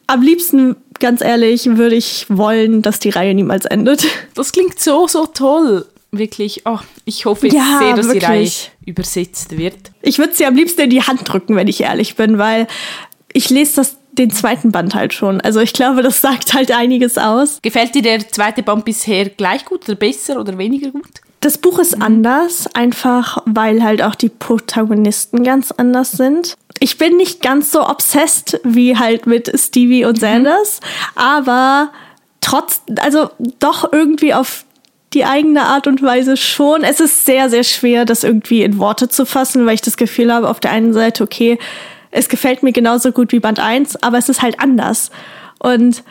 am 0.07 0.23
liebsten 0.23 0.77
ganz 1.01 1.21
ehrlich, 1.21 1.67
würde 1.67 1.97
ich 1.97 2.27
wollen, 2.29 2.83
dass 2.83 2.99
die 2.99 3.11
Reihe 3.11 3.35
niemals 3.35 3.65
endet. 3.65 4.07
Das 4.35 4.53
klingt 4.53 4.79
so, 4.79 5.07
so 5.07 5.27
toll. 5.27 5.87
Wirklich. 6.13 6.63
Oh, 6.67 6.79
ich 7.05 7.25
hoffe 7.25 7.49
ja, 7.49 7.79
sehr, 7.81 7.97
dass 7.97 8.07
wirklich. 8.07 8.21
die 8.21 8.27
Reihe 8.27 8.51
übersetzt 8.85 9.57
wird. 9.57 9.77
Ich 10.03 10.19
würde 10.19 10.35
sie 10.35 10.45
am 10.45 10.55
liebsten 10.55 10.83
in 10.83 10.91
die 10.91 11.03
Hand 11.03 11.21
drücken, 11.25 11.57
wenn 11.57 11.69
ich 11.69 11.81
ehrlich 11.81 12.17
bin, 12.17 12.39
weil 12.39 12.67
ich 13.33 13.49
lese 13.51 13.77
das 13.77 13.97
den 14.13 14.31
zweiten 14.31 14.73
Band 14.73 14.95
halt 14.95 15.15
schon. 15.15 15.41
Also 15.41 15.61
ich 15.61 15.73
glaube, 15.73 16.03
das 16.03 16.21
sagt 16.23 16.55
halt 16.55 16.71
einiges 16.71 17.19
aus. 17.19 17.61
Gefällt 17.63 17.95
dir 17.95 18.03
der 18.03 18.29
zweite 18.29 18.63
Band 18.63 18.85
bisher 18.85 19.29
gleich 19.29 19.65
gut 19.65 19.89
oder 19.89 19.97
besser 19.97 20.41
oder 20.41 20.57
weniger 20.59 20.91
gut? 20.91 21.21
Das 21.47 21.59
Buch 21.59 21.79
ist 21.79 22.03
anders, 22.03 22.67
einfach 22.75 23.39
weil 23.45 23.85
halt 23.85 24.03
auch 24.03 24.17
die 24.17 24.31
Protagonisten 24.31 25.45
ganz 25.45 25.71
anders 25.71 26.11
sind. 26.11 26.57
Ich 26.81 26.99
bin 26.99 27.17
nicht 27.17 27.41
ganz 27.41 27.71
so 27.71 27.89
obsessed 27.89 28.61
wie 28.65 28.99
halt 28.99 29.29
mit 29.29 29.53
Stevie 29.57 30.07
und 30.07 30.17
mhm. 30.17 30.21
Sanders, 30.21 30.81
mhm. 30.81 31.23
aber 31.23 31.93
trotz, 32.41 32.83
also 32.97 33.31
doch 33.61 33.93
irgendwie 33.93 34.35
auf 34.35 34.65
die 35.13 35.25
eigene 35.25 35.63
Art 35.63 35.87
und 35.87 36.03
Weise 36.03 36.37
schon. 36.37 36.83
Es 36.83 36.99
ist 36.99 37.27
sehr, 37.27 37.49
sehr 37.49 37.63
schwer, 37.63 38.05
das 38.07 38.25
irgendwie 38.25 38.65
in 38.65 38.79
Worte 38.79 39.09
zu 39.09 39.25
fassen, 39.25 39.67
weil 39.67 39.75
ich 39.75 39.83
das 39.83 39.97
Gefühl 39.97 40.35
habe, 40.35 40.49
auf 40.49 40.59
der 40.59 40.73
einen 40.73 40.93
Seite, 40.93 41.23
okay, 41.23 41.61
es 42.11 42.29
gefällt 42.29 42.65
mir 42.65 42.73
genauso 42.73 43.13
gut 43.13 43.31
wie 43.31 43.39
Band 43.39 43.61
1, 43.61 44.03
aber 44.03 44.19
es 44.19 44.29
ist 44.29 44.43
halt 44.43 44.59
anders. 44.59 45.13
Und 45.61 46.03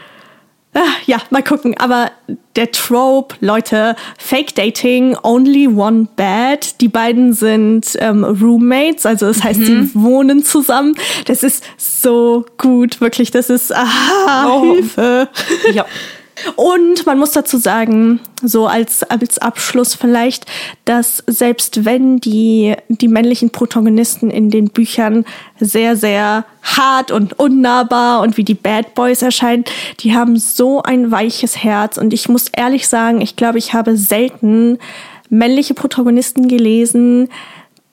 ja, 1.05 1.17
mal 1.29 1.43
gucken. 1.43 1.75
Aber 1.77 2.11
der 2.55 2.71
Trope, 2.71 3.35
Leute, 3.39 3.95
Fake 4.17 4.55
Dating, 4.55 5.17
Only 5.23 5.67
One 5.67 6.07
Bad. 6.15 6.81
Die 6.81 6.87
beiden 6.87 7.33
sind 7.33 7.95
ähm, 7.99 8.23
Roommates, 8.23 9.05
also 9.05 9.27
das 9.27 9.43
heißt, 9.43 9.59
mhm. 9.59 9.65
sie 9.65 9.89
wohnen 9.95 10.43
zusammen. 10.43 10.95
Das 11.25 11.43
ist 11.43 11.63
so 11.77 12.45
gut, 12.57 13.01
wirklich. 13.01 13.31
Das 13.31 13.49
ist 13.49 13.73
ah, 13.73 14.47
oh. 14.47 14.73
Hilfe. 14.73 15.29
Ja. 15.73 15.85
Und 16.55 17.05
man 17.05 17.17
muss 17.17 17.31
dazu 17.31 17.57
sagen, 17.57 18.19
so 18.41 18.67
als, 18.67 19.03
als 19.03 19.37
Abschluss 19.37 19.95
vielleicht, 19.95 20.45
dass 20.85 21.23
selbst 21.27 21.85
wenn 21.85 22.19
die, 22.19 22.75
die 22.87 23.07
männlichen 23.07 23.49
Protagonisten 23.49 24.29
in 24.29 24.49
den 24.49 24.69
Büchern 24.69 25.25
sehr, 25.59 25.95
sehr 25.95 26.45
hart 26.61 27.11
und 27.11 27.39
unnahbar 27.39 28.21
und 28.21 28.37
wie 28.37 28.43
die 28.43 28.53
Bad 28.53 28.95
Boys 28.95 29.21
erscheinen, 29.21 29.65
die 29.99 30.15
haben 30.15 30.37
so 30.37 30.81
ein 30.83 31.11
weiches 31.11 31.63
Herz. 31.63 31.97
Und 31.97 32.13
ich 32.13 32.29
muss 32.29 32.49
ehrlich 32.49 32.87
sagen, 32.87 33.21
ich 33.21 33.35
glaube, 33.35 33.57
ich 33.57 33.73
habe 33.73 33.97
selten 33.97 34.77
männliche 35.29 35.73
Protagonisten 35.73 36.47
gelesen, 36.47 37.29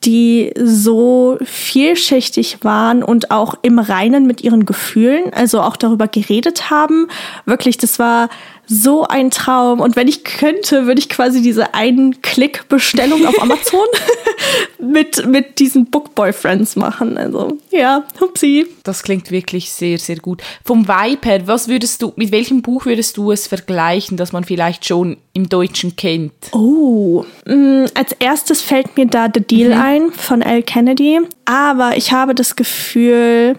die 0.05 0.51
so 0.57 1.37
vielschichtig 1.43 2.59
waren 2.63 3.03
und 3.03 3.31
auch 3.31 3.55
im 3.61 3.79
Reinen 3.79 4.25
mit 4.27 4.41
ihren 4.41 4.65
Gefühlen, 4.65 5.33
also 5.33 5.61
auch 5.61 5.77
darüber 5.77 6.07
geredet 6.07 6.69
haben. 6.69 7.07
Wirklich, 7.45 7.77
das 7.77 7.99
war 7.99 8.29
so 8.73 9.03
ein 9.07 9.29
Traum. 9.29 9.79
Und 9.79 9.95
wenn 9.95 10.07
ich 10.07 10.23
könnte, 10.23 10.85
würde 10.87 10.99
ich 10.99 11.09
quasi 11.09 11.41
diese 11.41 11.73
einen 11.73 12.21
Klick-Bestellung 12.21 13.25
auf 13.25 13.39
Amazon 13.41 13.85
mit, 14.79 15.25
mit 15.27 15.59
diesen 15.59 15.85
Book-Boyfriends 15.85 16.75
machen. 16.75 17.17
Also, 17.17 17.57
ja, 17.71 18.03
hupsi. 18.19 18.65
Das 18.83 19.03
klingt 19.03 19.31
wirklich 19.31 19.71
sehr, 19.71 19.97
sehr 19.99 20.17
gut. 20.17 20.41
Vom 20.65 20.87
Vibe 20.87 21.27
her, 21.27 21.47
was 21.47 21.67
würdest 21.67 22.01
du, 22.01 22.13
mit 22.15 22.31
welchem 22.31 22.61
Buch 22.61 22.85
würdest 22.85 23.17
du 23.17 23.31
es 23.31 23.47
vergleichen, 23.47 24.17
das 24.17 24.31
man 24.31 24.43
vielleicht 24.43 24.85
schon 24.85 25.17
im 25.33 25.47
Deutschen 25.47 25.95
kennt? 25.95 26.33
Oh, 26.51 27.25
mh, 27.45 27.55
mm, 27.55 27.85
als 27.93 28.13
erstes 28.13 28.61
fällt 28.61 28.97
mir 28.97 29.05
da 29.05 29.27
The 29.33 29.41
Deal 29.41 29.75
mhm. 29.75 29.81
ein 29.81 30.11
von 30.11 30.41
L. 30.41 30.63
Kennedy. 30.63 31.19
Aber 31.45 31.95
ich 31.95 32.11
habe 32.11 32.33
das 32.33 32.55
Gefühl, 32.55 33.57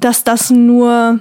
dass 0.00 0.24
das 0.24 0.50
nur 0.50 1.20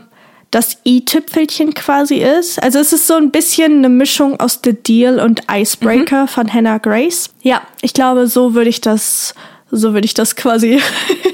das 0.56 0.78
i-Tüpfelchen 0.86 1.74
quasi 1.74 2.16
ist. 2.16 2.64
Also 2.64 2.80
es 2.80 2.94
ist 2.94 3.08
so 3.08 3.16
ein 3.16 3.30
bisschen 3.30 3.80
eine 3.80 3.90
Mischung 3.90 4.40
aus 4.40 4.62
The 4.64 4.72
Deal 4.72 5.20
und 5.20 5.42
Icebreaker 5.52 6.24
mhm. 6.24 6.28
von 6.30 6.54
Hannah 6.54 6.78
Grace. 6.78 7.30
Ja, 7.42 7.62
ich 7.82 7.94
glaube, 7.94 8.28
so 8.28 8.54
würde 8.54 8.70
ich 8.70 8.80
das 8.80 9.36
so 9.72 9.94
würde 9.94 10.06
ich 10.06 10.14
das 10.14 10.38
quasi 10.38 10.80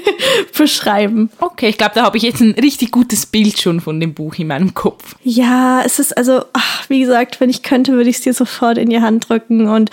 beschreiben. 0.58 1.30
Okay, 1.38 1.68
ich 1.68 1.78
glaube, 1.78 1.92
da 1.94 2.02
habe 2.02 2.16
ich 2.16 2.24
jetzt 2.24 2.40
ein 2.40 2.52
richtig 2.60 2.90
gutes 2.90 3.26
Bild 3.26 3.60
schon 3.60 3.80
von 3.80 4.00
dem 4.00 4.12
Buch 4.14 4.34
in 4.36 4.48
meinem 4.48 4.74
Kopf. 4.74 5.14
Ja, 5.22 5.82
es 5.84 6.00
ist 6.00 6.16
also, 6.16 6.44
ach, 6.52 6.88
wie 6.88 7.00
gesagt, 7.00 7.40
wenn 7.40 7.50
ich 7.50 7.62
könnte, 7.62 7.92
würde 7.92 8.10
ich 8.10 8.16
es 8.16 8.22
dir 8.22 8.34
sofort 8.34 8.76
in 8.76 8.88
die 8.88 9.00
Hand 9.00 9.28
drücken 9.28 9.68
und 9.68 9.90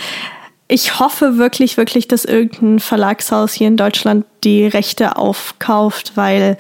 ich 0.68 1.00
hoffe 1.00 1.38
wirklich, 1.38 1.78
wirklich, 1.78 2.08
dass 2.08 2.26
irgendein 2.26 2.80
Verlagshaus 2.80 3.54
hier 3.54 3.68
in 3.68 3.78
Deutschland 3.78 4.26
die 4.44 4.66
Rechte 4.66 5.18
aufkauft, 5.18 6.14
weil 6.16 6.58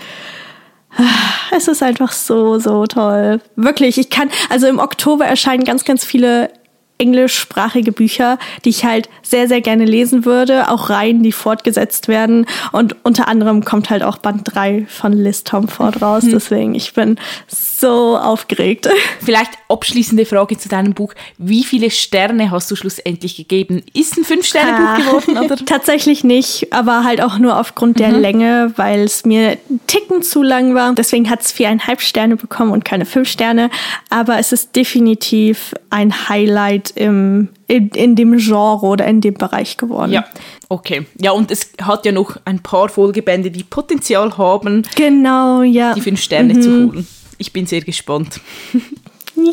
es 1.51 1.67
ist 1.67 1.83
einfach 1.83 2.11
so, 2.11 2.59
so 2.59 2.85
toll. 2.85 3.41
Wirklich, 3.55 3.97
ich 3.97 4.09
kann, 4.09 4.29
also 4.49 4.67
im 4.67 4.79
Oktober 4.79 5.25
erscheinen 5.25 5.63
ganz, 5.63 5.85
ganz 5.85 6.03
viele 6.03 6.51
englischsprachige 6.99 7.91
Bücher, 7.91 8.37
die 8.65 8.69
ich 8.69 8.85
halt 8.85 9.09
sehr, 9.23 9.47
sehr 9.47 9.61
gerne 9.61 9.85
lesen 9.85 10.25
würde, 10.25 10.69
auch 10.69 10.89
Reihen, 10.89 11.23
die 11.23 11.31
fortgesetzt 11.31 12.07
werden. 12.07 12.45
Und 12.71 12.95
unter 13.03 13.27
anderem 13.27 13.63
kommt 13.63 13.89
halt 13.89 14.03
auch 14.03 14.17
Band 14.17 14.41
3 14.43 14.85
von 14.87 15.13
Liz 15.13 15.43
Tomford 15.43 16.01
raus. 16.01 16.23
Mhm. 16.23 16.31
Deswegen, 16.31 16.75
ich 16.75 16.93
bin 16.93 17.17
so 17.47 18.17
aufgeregt. 18.17 18.89
Vielleicht 19.21 19.51
abschließende 19.69 20.25
Frage 20.25 20.57
zu 20.57 20.67
deinem 20.67 20.93
Buch. 20.93 21.13
Wie 21.37 21.63
viele 21.63 21.89
Sterne 21.89 22.51
hast 22.51 22.69
du 22.69 22.75
schlussendlich 22.75 23.37
gegeben? 23.37 23.81
Ist 23.93 24.17
ein 24.17 24.25
Fünf-Sterne-Buch 24.25 24.87
ah, 24.87 24.97
geworden? 24.97 25.37
Oder? 25.37 25.55
Tatsächlich 25.65 26.23
nicht, 26.25 26.73
aber 26.73 27.05
halt 27.05 27.21
auch 27.21 27.37
nur 27.37 27.57
aufgrund 27.57 27.99
der 27.99 28.09
mhm. 28.09 28.19
Länge, 28.19 28.73
weil 28.75 29.01
es 29.01 29.25
mir 29.25 29.57
einen 29.69 29.79
Ticken 29.87 30.21
zu 30.21 30.43
lang 30.43 30.75
war. 30.75 30.93
Deswegen 30.93 31.29
hat 31.29 31.41
es 31.41 31.51
viereinhalb 31.53 32.01
Sterne 32.01 32.35
bekommen 32.35 32.71
und 32.71 32.83
keine 32.83 33.05
fünf 33.05 33.29
Sterne. 33.29 33.69
Aber 34.09 34.37
es 34.37 34.51
ist 34.51 34.75
definitiv 34.75 35.73
ein 35.89 36.27
Highlight 36.27 36.88
im, 36.91 37.49
in, 37.67 37.89
in 37.89 38.15
dem 38.15 38.37
Genre 38.37 38.85
oder 38.85 39.05
in 39.07 39.21
dem 39.21 39.33
Bereich 39.33 39.77
geworden. 39.77 40.11
Ja, 40.11 40.25
okay. 40.69 41.05
Ja, 41.19 41.31
und 41.31 41.51
es 41.51 41.71
hat 41.81 42.05
ja 42.05 42.11
noch 42.11 42.37
ein 42.45 42.59
paar 42.59 42.89
Folgebände, 42.89 43.51
die 43.51 43.63
Potenzial 43.63 44.37
haben, 44.37 44.83
genau, 44.95 45.61
ja. 45.61 45.93
die 45.93 46.01
fünf 46.01 46.21
Sterne 46.21 46.53
mhm. 46.55 46.61
zu 46.61 46.69
holen. 46.71 47.07
Ich 47.37 47.53
bin 47.53 47.65
sehr 47.65 47.81
gespannt. 47.81 48.41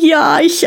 Ja, 0.01 0.39
ich, 0.41 0.65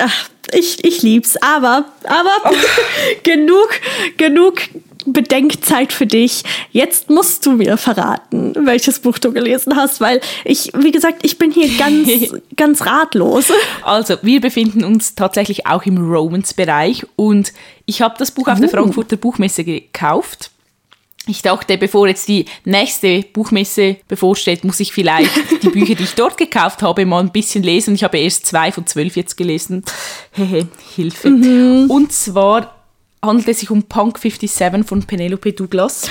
ich, 0.52 0.84
ich 0.84 1.02
lieb's. 1.02 1.36
Aber, 1.36 1.86
aber 2.04 2.30
oh. 2.44 2.54
genug, 3.22 3.68
genug 4.16 4.60
Bedenkzeit 5.06 5.92
für 5.92 6.06
dich. 6.06 6.42
Jetzt 6.72 7.10
musst 7.10 7.46
du 7.46 7.52
mir 7.52 7.76
verraten, 7.76 8.54
welches 8.66 9.00
Buch 9.00 9.18
du 9.18 9.32
gelesen 9.32 9.76
hast, 9.76 10.00
weil 10.00 10.20
ich, 10.44 10.72
wie 10.76 10.90
gesagt, 10.90 11.20
ich 11.22 11.38
bin 11.38 11.50
hier 11.50 11.68
ganz, 11.78 12.08
ganz 12.56 12.86
ratlos. 12.86 13.46
Also, 13.82 14.16
wir 14.22 14.40
befinden 14.40 14.84
uns 14.84 15.14
tatsächlich 15.14 15.66
auch 15.66 15.84
im 15.84 15.98
Romance-Bereich 15.98 17.06
und 17.16 17.52
ich 17.86 18.02
habe 18.02 18.14
das 18.18 18.30
Buch 18.30 18.48
auf 18.48 18.60
der 18.60 18.68
oh. 18.68 18.72
Frankfurter 18.72 19.16
Buchmesse 19.16 19.64
gekauft. 19.64 20.50
Ich 21.26 21.42
dachte, 21.42 21.76
bevor 21.76 22.08
jetzt 22.08 22.28
die 22.28 22.46
nächste 22.64 23.22
Buchmesse 23.22 23.96
bevorsteht, 24.08 24.64
muss 24.64 24.80
ich 24.80 24.92
vielleicht 24.92 25.30
die 25.62 25.68
Bücher, 25.68 25.94
die 25.94 26.04
ich 26.04 26.14
dort 26.14 26.36
gekauft 26.38 26.82
habe, 26.82 27.04
mal 27.04 27.20
ein 27.20 27.30
bisschen 27.30 27.62
lesen. 27.62 27.94
Ich 27.94 28.02
habe 28.02 28.18
erst 28.18 28.46
zwei 28.46 28.72
von 28.72 28.86
zwölf 28.86 29.16
jetzt 29.16 29.36
gelesen. 29.36 29.84
Hehe, 30.32 30.66
Hilfe. 30.94 31.30
Mhm. 31.30 31.90
Und 31.90 32.12
zwar 32.12 32.74
handelt 33.22 33.48
es 33.48 33.60
sich 33.60 33.70
um 33.70 33.82
Punk 33.82 34.18
57 34.18 34.86
von 34.86 35.02
Penelope 35.04 35.52
Douglas. 35.52 36.08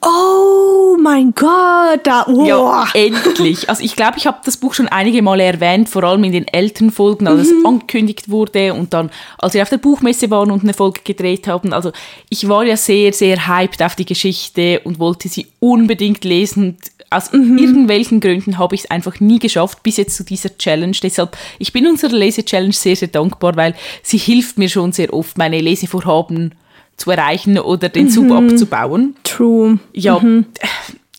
Oh 0.00 0.96
mein 1.00 1.34
Gott, 1.34 2.00
da, 2.04 2.24
oh. 2.28 2.46
Ja, 2.46 2.86
endlich. 2.94 3.68
Also 3.68 3.82
ich 3.82 3.96
glaube, 3.96 4.16
ich 4.16 4.28
habe 4.28 4.38
das 4.44 4.56
Buch 4.56 4.72
schon 4.74 4.86
einige 4.86 5.22
Male 5.22 5.42
erwähnt, 5.42 5.88
vor 5.88 6.04
allem 6.04 6.22
in 6.22 6.30
den 6.30 6.46
älteren 6.46 6.92
Folgen, 6.92 7.26
als 7.26 7.48
mhm. 7.48 7.58
es 7.58 7.64
angekündigt 7.64 8.28
wurde 8.28 8.74
und 8.74 8.94
dann, 8.94 9.10
als 9.38 9.54
wir 9.54 9.62
auf 9.62 9.70
der 9.70 9.78
Buchmesse 9.78 10.30
waren 10.30 10.52
und 10.52 10.62
eine 10.62 10.72
Folge 10.72 11.00
gedreht 11.02 11.48
haben. 11.48 11.72
Also 11.72 11.90
ich 12.28 12.48
war 12.48 12.64
ja 12.64 12.76
sehr, 12.76 13.12
sehr 13.12 13.48
hyped 13.48 13.82
auf 13.82 13.96
die 13.96 14.04
Geschichte 14.04 14.80
und 14.84 15.00
wollte 15.00 15.28
sie 15.28 15.48
unbedingt 15.58 16.22
lesen. 16.22 16.78
Aus 17.10 17.32
mhm. 17.32 17.58
irgendwelchen 17.58 18.20
Gründen 18.20 18.58
habe 18.58 18.76
ich 18.76 18.84
es 18.84 18.90
einfach 18.90 19.18
nie 19.18 19.40
geschafft, 19.40 19.82
bis 19.82 19.96
jetzt 19.96 20.16
zu 20.16 20.24
dieser 20.24 20.56
Challenge. 20.58 20.96
Deshalb, 21.02 21.36
ich 21.58 21.72
bin 21.72 21.88
unserer 21.88 22.12
Lese-Challenge 22.12 22.72
sehr, 22.72 22.94
sehr 22.94 23.08
dankbar, 23.08 23.56
weil 23.56 23.74
sie 24.04 24.18
hilft 24.18 24.58
mir 24.58 24.68
schon 24.68 24.92
sehr 24.92 25.12
oft, 25.12 25.38
meine 25.38 25.60
Lesevorhaben 25.60 26.50
zu 26.50 26.67
erreichen 27.06 27.58
oder 27.58 27.88
den 27.88 28.10
Zug 28.10 28.26
mhm. 28.26 28.50
abzubauen. 28.50 29.16
True. 29.24 29.78
Ja, 29.92 30.18
mhm. 30.18 30.46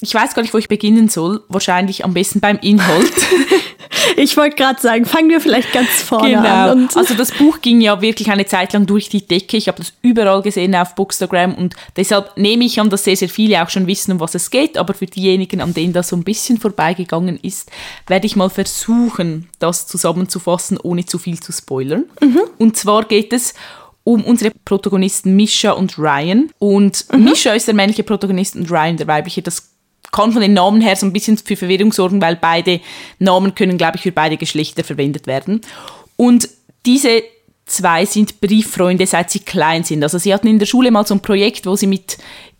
ich 0.01 0.13
weiß 0.13 0.35
gar 0.35 0.41
nicht, 0.41 0.53
wo 0.53 0.57
ich 0.57 0.67
beginnen 0.67 1.09
soll. 1.09 1.43
Wahrscheinlich 1.49 2.05
am 2.05 2.13
besten 2.13 2.39
beim 2.39 2.59
Inhalt. 2.59 3.13
ich 4.17 4.37
wollte 4.37 4.55
gerade 4.55 4.81
sagen, 4.81 5.05
fangen 5.05 5.29
wir 5.29 5.41
vielleicht 5.41 5.71
ganz 5.71 5.89
vorne 6.01 6.29
genau. 6.29 6.71
an. 6.71 6.89
also 6.93 7.13
das 7.13 7.31
Buch 7.31 7.61
ging 7.61 7.81
ja 7.81 8.01
wirklich 8.01 8.29
eine 8.29 8.45
Zeit 8.45 8.73
lang 8.73 8.85
durch 8.85 9.09
die 9.09 9.25
Decke. 9.25 9.57
Ich 9.57 9.67
habe 9.67 9.77
das 9.77 9.93
überall 10.01 10.41
gesehen 10.41 10.75
auf 10.75 10.95
Bookstagram 10.95 11.55
und 11.55 11.75
deshalb 11.95 12.37
nehme 12.37 12.65
ich 12.65 12.79
an, 12.79 12.89
dass 12.89 13.03
sehr, 13.03 13.15
sehr 13.15 13.29
viele 13.29 13.63
auch 13.63 13.69
schon 13.69 13.87
wissen, 13.87 14.13
um 14.13 14.19
was 14.19 14.35
es 14.35 14.49
geht. 14.49 14.77
Aber 14.77 14.93
für 14.93 15.05
diejenigen, 15.05 15.61
an 15.61 15.73
denen 15.73 15.93
das 15.93 16.09
so 16.09 16.15
ein 16.15 16.23
bisschen 16.23 16.57
vorbeigegangen 16.57 17.39
ist, 17.41 17.71
werde 18.07 18.25
ich 18.25 18.35
mal 18.35 18.49
versuchen, 18.49 19.49
das 19.59 19.87
zusammenzufassen, 19.87 20.77
ohne 20.81 21.05
zu 21.05 21.17
viel 21.17 21.39
zu 21.39 21.51
spoilern. 21.51 22.05
Mhm. 22.21 22.41
Und 22.57 22.77
zwar 22.77 23.05
geht 23.05 23.33
es 23.33 23.53
um 23.53 23.59
unsere 24.13 24.51
Protagonisten 24.65 25.35
Misha 25.35 25.71
und 25.71 25.97
Ryan. 25.97 26.49
Und 26.59 27.05
mhm. 27.11 27.25
Misha 27.25 27.53
ist 27.53 27.67
der 27.67 27.75
männliche 27.75 28.03
Protagonist 28.03 28.55
und 28.55 28.69
Ryan 28.71 28.97
der 28.97 29.07
weibliche. 29.07 29.41
Das 29.41 29.69
kann 30.11 30.31
von 30.31 30.41
den 30.41 30.53
Namen 30.53 30.81
her 30.81 30.95
so 30.95 31.05
ein 31.05 31.13
bisschen 31.13 31.37
für 31.37 31.55
Verwirrung 31.55 31.91
sorgen, 31.91 32.21
weil 32.21 32.35
beide 32.35 32.81
Namen 33.19 33.55
können, 33.55 33.77
glaube 33.77 33.97
ich, 33.97 34.01
für 34.01 34.11
beide 34.11 34.37
Geschlechter 34.37 34.83
verwendet 34.83 35.27
werden. 35.27 35.61
Und 36.15 36.49
diese 36.85 37.23
zwei 37.65 38.05
sind 38.05 38.41
Brieffreunde, 38.41 39.05
seit 39.05 39.29
sie 39.29 39.39
klein 39.39 39.83
sind. 39.83 40.01
Also 40.03 40.17
sie 40.17 40.33
hatten 40.33 40.47
in 40.47 40.59
der 40.59 40.65
Schule 40.65 40.91
mal 40.91 41.05
so 41.05 41.13
ein 41.13 41.21
Projekt, 41.21 41.65
wo 41.65 41.75
sie 41.75 41.87
mit 41.87 42.17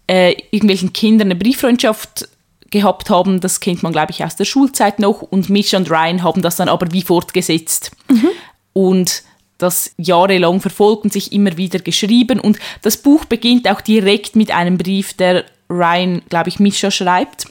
äh, 0.08 0.36
irgendwelchen 0.52 0.94
Kindern 0.94 1.28
eine 1.28 1.36
Brieffreundschaft 1.36 2.30
gehabt 2.70 3.10
haben. 3.10 3.40
Das 3.40 3.60
kennt 3.60 3.82
man, 3.82 3.92
glaube 3.92 4.12
ich, 4.12 4.24
aus 4.24 4.36
der 4.36 4.46
Schulzeit 4.46 5.00
noch. 5.00 5.22
Und 5.24 5.50
Misha 5.50 5.78
und 5.78 5.90
Ryan 5.90 6.24
haben 6.24 6.42
das 6.42 6.58
dann 6.58 6.70
aber 6.70 6.92
wie 6.92 7.02
fortgesetzt. 7.02 7.92
Mhm. 8.10 8.28
Und 8.74 9.24
das 9.60 9.94
jahrelang 9.98 10.60
verfolgt 10.62 11.04
und 11.04 11.14
sich 11.14 11.32
immer 11.32 11.56
wieder 11.58 11.80
geschrieben. 11.80 12.40
Und 12.40 12.58
das 12.82 12.98
Buch 12.98 13.26
beginnt 13.26 13.70
auch 13.70 13.82
direkt 13.82 14.36
mit 14.36 14.52
einem 14.52 14.78
Brief, 14.78 15.14
der 15.14 15.46
Ryan, 15.70 16.24
glaube 16.30 16.50
ich, 16.50 16.60
Misha 16.60 16.90
schreibt. 16.90 17.46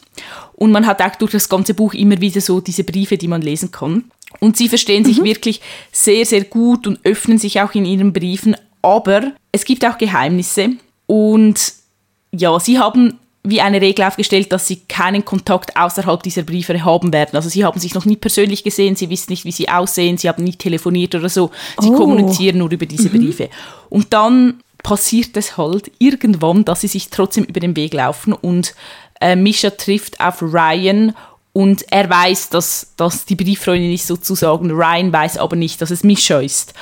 Und 0.54 0.72
man 0.72 0.86
hat 0.86 1.00
auch 1.00 1.14
durch 1.14 1.32
das 1.32 1.48
ganze 1.48 1.74
Buch 1.74 1.94
immer 1.94 2.20
wieder 2.20 2.40
so 2.40 2.60
diese 2.60 2.82
Briefe, 2.82 3.16
die 3.16 3.28
man 3.28 3.42
lesen 3.42 3.70
kann. 3.70 4.10
Und 4.40 4.56
sie 4.56 4.68
verstehen 4.68 5.04
sich 5.04 5.18
mhm. 5.18 5.24
wirklich 5.24 5.60
sehr, 5.92 6.26
sehr 6.26 6.44
gut 6.44 6.86
und 6.86 6.98
öffnen 7.04 7.38
sich 7.38 7.60
auch 7.60 7.74
in 7.74 7.84
ihren 7.84 8.12
Briefen. 8.12 8.56
Aber 8.82 9.32
es 9.52 9.64
gibt 9.64 9.84
auch 9.84 9.98
Geheimnisse. 9.98 10.70
Und 11.06 11.74
ja, 12.32 12.58
sie 12.58 12.78
haben 12.78 13.18
wie 13.44 13.60
eine 13.60 13.80
Regel 13.80 14.04
aufgestellt, 14.04 14.52
dass 14.52 14.66
sie 14.66 14.80
keinen 14.88 15.24
Kontakt 15.24 15.76
außerhalb 15.76 16.22
dieser 16.22 16.42
Briefe 16.42 16.84
haben 16.84 17.12
werden. 17.12 17.36
Also 17.36 17.48
sie 17.48 17.64
haben 17.64 17.80
sich 17.80 17.94
noch 17.94 18.04
nie 18.04 18.16
persönlich 18.16 18.64
gesehen, 18.64 18.96
sie 18.96 19.10
wissen 19.10 19.30
nicht, 19.30 19.44
wie 19.44 19.52
sie 19.52 19.68
aussehen, 19.68 20.18
sie 20.18 20.28
haben 20.28 20.44
nie 20.44 20.56
telefoniert 20.56 21.14
oder 21.14 21.28
so. 21.28 21.50
Sie 21.78 21.88
oh. 21.88 21.96
kommunizieren 21.96 22.58
nur 22.58 22.70
über 22.70 22.86
diese 22.86 23.08
mhm. 23.08 23.18
Briefe. 23.18 23.48
Und 23.88 24.12
dann 24.12 24.60
passiert 24.82 25.36
es 25.36 25.56
halt 25.56 25.90
irgendwann, 25.98 26.64
dass 26.64 26.82
sie 26.82 26.88
sich 26.88 27.10
trotzdem 27.10 27.44
über 27.44 27.60
den 27.60 27.76
Weg 27.76 27.94
laufen 27.94 28.32
und 28.32 28.74
äh, 29.20 29.34
Misha 29.34 29.70
trifft 29.70 30.20
auf 30.20 30.42
Ryan 30.42 31.14
und 31.52 31.90
er 31.90 32.08
weiß, 32.08 32.50
dass 32.50 32.92
das 32.96 33.24
die 33.24 33.34
Brieffreundin 33.34 33.92
ist 33.92 34.06
sozusagen. 34.06 34.70
Ryan 34.70 35.12
weiß 35.12 35.38
aber 35.38 35.56
nicht, 35.56 35.80
dass 35.82 35.90
es 35.90 36.04
Misha 36.04 36.38
ist. 36.40 36.74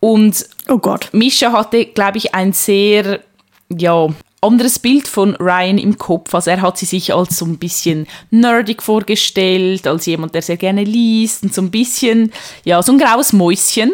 Und 0.00 0.46
oh 0.68 0.78
Gott. 0.78 1.10
Misha 1.12 1.52
hatte, 1.52 1.86
glaube 1.86 2.18
ich, 2.18 2.34
ein 2.34 2.52
sehr 2.52 3.20
ja, 3.68 4.08
anderes 4.44 4.78
Bild 4.78 5.08
von 5.08 5.34
Ryan 5.36 5.78
im 5.78 5.98
Kopf. 5.98 6.34
Also 6.34 6.50
er 6.50 6.62
hat 6.62 6.78
sie 6.78 6.86
sich 6.86 7.14
als 7.14 7.38
so 7.38 7.44
ein 7.44 7.58
bisschen 7.58 8.06
nerdig 8.30 8.82
vorgestellt, 8.82 9.86
als 9.86 10.06
jemand, 10.06 10.34
der 10.34 10.42
sehr 10.42 10.56
gerne 10.56 10.84
liest 10.84 11.42
und 11.42 11.54
so 11.54 11.62
ein 11.62 11.70
bisschen, 11.70 12.32
ja, 12.64 12.82
so 12.82 12.92
ein 12.92 12.98
graues 12.98 13.32
Mäuschen. 13.32 13.92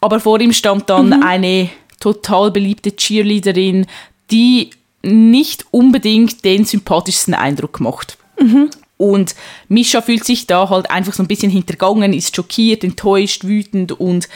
Aber 0.00 0.20
vor 0.20 0.40
ihm 0.40 0.52
stand 0.52 0.90
dann 0.90 1.08
mhm. 1.08 1.22
eine 1.22 1.70
total 2.00 2.50
beliebte 2.50 2.94
Cheerleaderin, 2.94 3.86
die 4.30 4.70
nicht 5.02 5.64
unbedingt 5.70 6.44
den 6.44 6.64
sympathischsten 6.64 7.34
Eindruck 7.34 7.80
macht. 7.80 8.18
Mhm. 8.40 8.70
Und 8.98 9.34
Misha 9.68 10.00
fühlt 10.00 10.24
sich 10.24 10.46
da 10.46 10.68
halt 10.68 10.90
einfach 10.90 11.12
so 11.12 11.22
ein 11.22 11.28
bisschen 11.28 11.50
hintergangen, 11.50 12.12
ist 12.12 12.34
schockiert, 12.34 12.82
enttäuscht, 12.82 13.44
wütend 13.44 13.92
und 13.92 14.28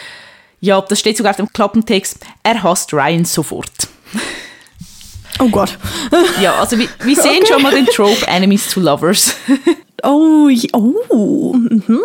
ja, 0.61 0.81
das 0.81 1.01
steht 1.01 1.17
sogar 1.17 1.31
auf 1.31 1.37
dem 1.37 1.53
Klappentext, 1.53 2.19
er 2.43 2.63
hasst 2.63 2.93
Ryan 2.93 3.25
sofort. 3.25 3.89
Oh 5.41 5.49
Gott. 5.49 5.79
Ja, 6.41 6.55
also 6.61 6.79
wir, 6.79 6.89
wir 7.03 7.17
sehen 7.17 7.43
okay. 7.43 7.53
schon 7.53 7.63
mal 7.63 7.73
den 7.73 7.87
Trope 7.87 8.27
Enemies 8.27 8.69
to 8.69 8.81
Lovers. 8.81 9.35
Oh, 10.03 10.49
oh. 10.73 11.53
Mhm. 11.53 12.01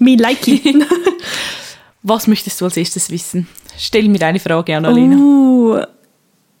Me 0.00 0.16
like 0.16 0.48
it. 0.48 0.64
Was 2.02 2.26
möchtest 2.26 2.60
du 2.60 2.64
als 2.64 2.76
erstes 2.76 3.08
wissen? 3.08 3.46
Stell 3.78 4.08
mir 4.08 4.18
deine 4.18 4.40
Frage, 4.40 4.76
Annalena. 4.76 5.16
Uh, 5.16 5.82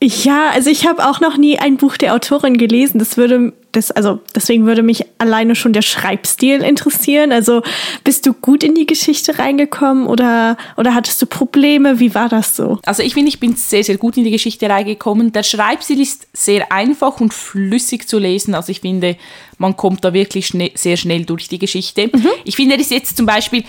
ja, 0.06 0.50
also 0.50 0.70
ich 0.70 0.86
habe 0.86 1.08
auch 1.08 1.20
noch 1.20 1.36
nie 1.36 1.58
ein 1.58 1.76
Buch 1.76 1.96
der 1.96 2.14
Autorin 2.14 2.58
gelesen. 2.58 2.98
Das 2.98 3.16
würde 3.16 3.52
das, 3.72 3.90
also 3.90 4.20
deswegen 4.34 4.66
würde 4.66 4.82
mich 4.82 5.04
alleine 5.18 5.54
schon 5.54 5.72
der 5.72 5.82
Schreibstil 5.82 6.62
interessieren. 6.62 7.32
Also 7.32 7.62
bist 8.04 8.26
du 8.26 8.34
gut 8.34 8.62
in 8.62 8.74
die 8.74 8.86
Geschichte 8.86 9.38
reingekommen 9.38 10.06
oder, 10.06 10.56
oder 10.76 10.94
hattest 10.94 11.20
du 11.22 11.26
Probleme? 11.26 11.98
Wie 11.98 12.14
war 12.14 12.28
das 12.28 12.54
so? 12.54 12.78
Also 12.84 13.02
ich 13.02 13.14
finde, 13.14 13.30
ich 13.30 13.40
bin 13.40 13.56
sehr, 13.56 13.82
sehr 13.82 13.96
gut 13.96 14.16
in 14.16 14.24
die 14.24 14.30
Geschichte 14.30 14.68
reingekommen. 14.68 15.32
Der 15.32 15.42
Schreibstil 15.42 16.00
ist 16.00 16.26
sehr 16.34 16.70
einfach 16.70 17.20
und 17.20 17.32
flüssig 17.32 18.06
zu 18.06 18.18
lesen. 18.18 18.54
Also 18.54 18.70
ich 18.70 18.80
finde, 18.80 19.16
man 19.56 19.76
kommt 19.76 20.04
da 20.04 20.12
wirklich 20.12 20.48
schnell, 20.48 20.72
sehr 20.74 20.96
schnell 20.96 21.24
durch 21.24 21.48
die 21.48 21.58
Geschichte. 21.58 22.10
Mhm. 22.12 22.28
Ich 22.44 22.56
finde, 22.56 22.74
er 22.74 22.80
ist 22.80 22.90
jetzt 22.90 23.16
zum 23.16 23.26
Beispiel 23.26 23.64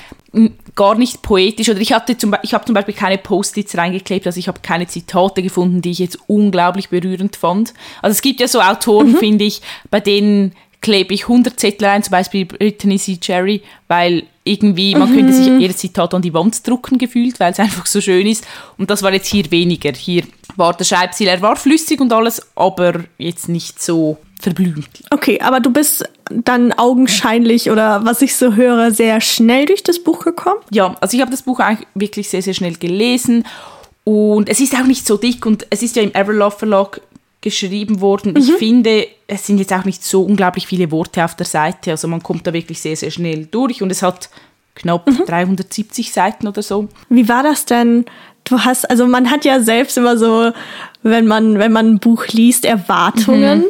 gar 0.76 0.96
nicht 0.96 1.22
poetisch 1.22 1.70
oder 1.70 1.80
ich 1.80 1.94
hatte 1.94 2.18
zum, 2.18 2.36
ich 2.42 2.54
habe 2.54 2.66
zum 2.66 2.74
Beispiel 2.74 2.96
keine 2.96 3.18
Post-its 3.18 3.78
reingeklebt, 3.78 4.26
also 4.26 4.40
ich 4.40 4.48
habe 4.48 4.60
keine 4.62 4.88
Zitate 4.88 5.44
gefunden, 5.44 5.82
die 5.82 5.92
ich 5.92 6.00
jetzt 6.00 6.18
unglaublich 6.28 6.90
berührend 6.90 7.36
fand. 7.36 7.74
Also 8.02 8.14
es 8.14 8.22
gibt 8.22 8.40
ja 8.40 8.48
so 8.48 8.60
Autoren, 8.60 9.12
mhm. 9.12 9.18
finde 9.18 9.46
ich, 9.46 9.62
bei 9.92 10.00
denen 10.00 10.54
klebe 10.82 11.14
ich 11.14 11.24
100 11.24 11.60
Zettel 11.60 11.88
rein, 11.88 12.04
zum 12.04 12.12
Beispiel 12.12 12.46
Brittany 12.46 12.98
C. 12.98 13.18
Cherry, 13.18 13.62
weil 13.88 14.24
irgendwie, 14.44 14.94
man 14.96 15.10
mhm. 15.10 15.16
könnte 15.16 15.34
sich 15.34 15.48
jedes 15.48 15.78
Zitat 15.78 16.14
an 16.14 16.22
die 16.22 16.34
Wand 16.34 16.68
drucken 16.68 16.98
gefühlt, 16.98 17.40
weil 17.40 17.54
es 17.54 17.60
einfach 17.62 17.86
so 17.86 18.02
schön 18.02 18.28
ist. 18.28 18.46
Und 18.78 18.90
das 18.90 19.02
war 19.02 19.14
jetzt 19.14 19.28
hier 19.28 19.50
weniger. 19.50 19.94
Hier 19.94 20.24
war 20.56 20.74
der 20.74 20.84
Schreibstil, 20.84 21.28
er 21.28 21.42
war 21.42 21.56
flüssig 21.56 22.02
und 22.02 22.12
alles, 22.12 22.46
aber 22.56 23.06
jetzt 23.18 23.48
nicht 23.48 23.82
so 23.82 24.18
verblümt. 24.44 24.90
Okay, 25.10 25.40
aber 25.42 25.60
du 25.60 25.72
bist 25.72 26.04
dann 26.30 26.74
augenscheinlich 26.74 27.72
oder 27.72 28.06
was 28.06 28.22
ich 28.22 28.36
so 28.36 28.56
höre, 28.56 28.92
sehr 28.92 29.22
schnell 29.22 29.66
durch 29.66 29.84
das 29.84 30.00
Buch 30.00 30.24
gekommen? 30.24 30.60
Ja, 30.70 30.96
also 31.02 31.16
ich 31.16 31.22
habe 31.22 31.32
das 31.32 31.44
Buch 31.44 31.60
eigentlich 31.60 31.88
wirklich 31.96 32.30
sehr, 32.30 32.42
sehr 32.42 32.54
schnell 32.54 32.76
gelesen 32.76 33.46
und 34.04 34.50
es 34.50 34.60
ist 34.60 34.76
auch 34.76 34.86
nicht 34.86 35.08
so 35.08 35.18
dick 35.18 35.46
und 35.46 35.66
es 35.70 35.82
ist 35.82 35.96
ja 35.96 36.04
im 36.04 36.14
Everlove 36.14 36.58
Verlag 36.58 37.02
geschrieben 37.42 38.02
worden. 38.02 38.34
Mhm. 38.34 38.38
Ich 38.38 38.52
finde, 38.54 39.08
es 39.28 39.46
sind 39.46 39.60
jetzt 39.60 39.74
auch 39.74 39.86
nicht 39.86 40.04
so 40.04 40.24
unglaublich 40.24 40.68
viele 40.68 40.92
Worte 40.92 41.24
auf 41.24 41.36
der 41.36 41.46
Seite. 41.46 41.92
Also 41.92 42.08
man 42.08 42.24
kommt 42.24 42.48
da 42.48 42.54
wirklich 42.54 42.82
sehr, 42.82 42.96
sehr 42.96 43.12
schnell 43.12 43.46
durch 43.46 43.82
und 43.82 43.92
es 43.92 44.02
hat 44.02 44.30
knapp 44.76 45.08
mhm. 45.08 45.26
370 45.26 46.12
Seiten 46.12 46.48
oder 46.48 46.62
so. 46.62 46.88
Wie 47.10 47.28
war 47.30 47.44
das 47.44 47.66
denn? 47.66 48.06
Du 48.46 48.60
hast, 48.60 48.90
also 48.90 49.08
man 49.08 49.30
hat 49.30 49.46
ja 49.46 49.60
selbst 49.60 49.98
immer 49.98 50.18
so, 50.18 50.52
wenn 51.04 51.28
man, 51.28 51.60
wenn 51.60 51.72
man 51.72 51.88
ein 51.88 52.00
Buch 52.00 52.28
liest, 52.28 52.66
Erwartungen. 52.66 53.66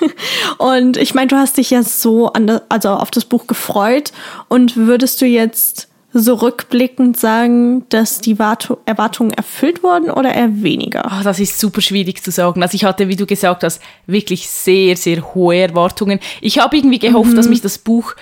Mhm. 0.00 0.10
Und 0.58 0.96
ich 0.96 1.14
meine, 1.14 1.28
du 1.28 1.36
hast 1.36 1.58
dich 1.58 1.70
ja 1.70 1.82
so 1.82 2.32
an 2.32 2.46
das, 2.46 2.62
also 2.68 2.90
auf 2.90 3.10
das 3.10 3.24
Buch 3.24 3.46
gefreut. 3.46 4.12
Und 4.48 4.76
würdest 4.76 5.20
du 5.20 5.26
jetzt 5.26 5.88
so 6.14 6.34
rückblickend 6.34 7.18
sagen, 7.18 7.84
dass 7.90 8.20
die 8.20 8.36
Erwartungen 8.38 9.32
erfüllt 9.32 9.82
wurden 9.82 10.10
oder 10.10 10.34
eher 10.34 10.62
weniger? 10.62 11.04
Oh, 11.06 11.22
das 11.22 11.38
ist 11.38 11.60
super 11.60 11.82
schwierig 11.82 12.22
zu 12.22 12.30
sagen. 12.30 12.62
Also 12.62 12.74
ich 12.74 12.84
hatte, 12.84 13.08
wie 13.08 13.16
du 13.16 13.26
gesagt 13.26 13.62
hast, 13.62 13.82
wirklich 14.06 14.48
sehr, 14.48 14.96
sehr 14.96 15.34
hohe 15.34 15.56
Erwartungen. 15.56 16.18
Ich 16.40 16.58
habe 16.58 16.76
irgendwie 16.76 16.98
gehofft, 16.98 17.32
mhm. 17.32 17.36
dass 17.36 17.48
mich 17.48 17.60
das 17.60 17.78
Buch 17.78 18.14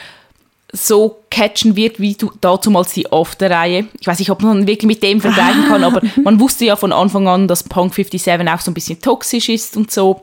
so 0.72 1.22
catchen 1.30 1.76
wird, 1.76 2.00
wie 2.00 2.14
du 2.14 2.30
damals 2.40 2.92
die 2.92 3.10
After-Reihe. 3.10 3.86
Ich 4.00 4.06
weiß 4.06 4.18
nicht, 4.18 4.30
ob 4.30 4.42
man 4.42 4.66
wirklich 4.66 4.86
mit 4.86 5.02
dem 5.02 5.20
vergleichen 5.20 5.66
kann, 5.68 5.84
aber 5.84 6.02
man 6.22 6.40
wusste 6.40 6.64
ja 6.64 6.76
von 6.76 6.92
Anfang 6.92 7.28
an, 7.28 7.48
dass 7.48 7.62
Punk 7.62 7.94
57 7.94 8.48
auch 8.48 8.60
so 8.60 8.70
ein 8.70 8.74
bisschen 8.74 9.00
toxisch 9.00 9.48
ist 9.48 9.76
und 9.76 9.90
so. 9.90 10.20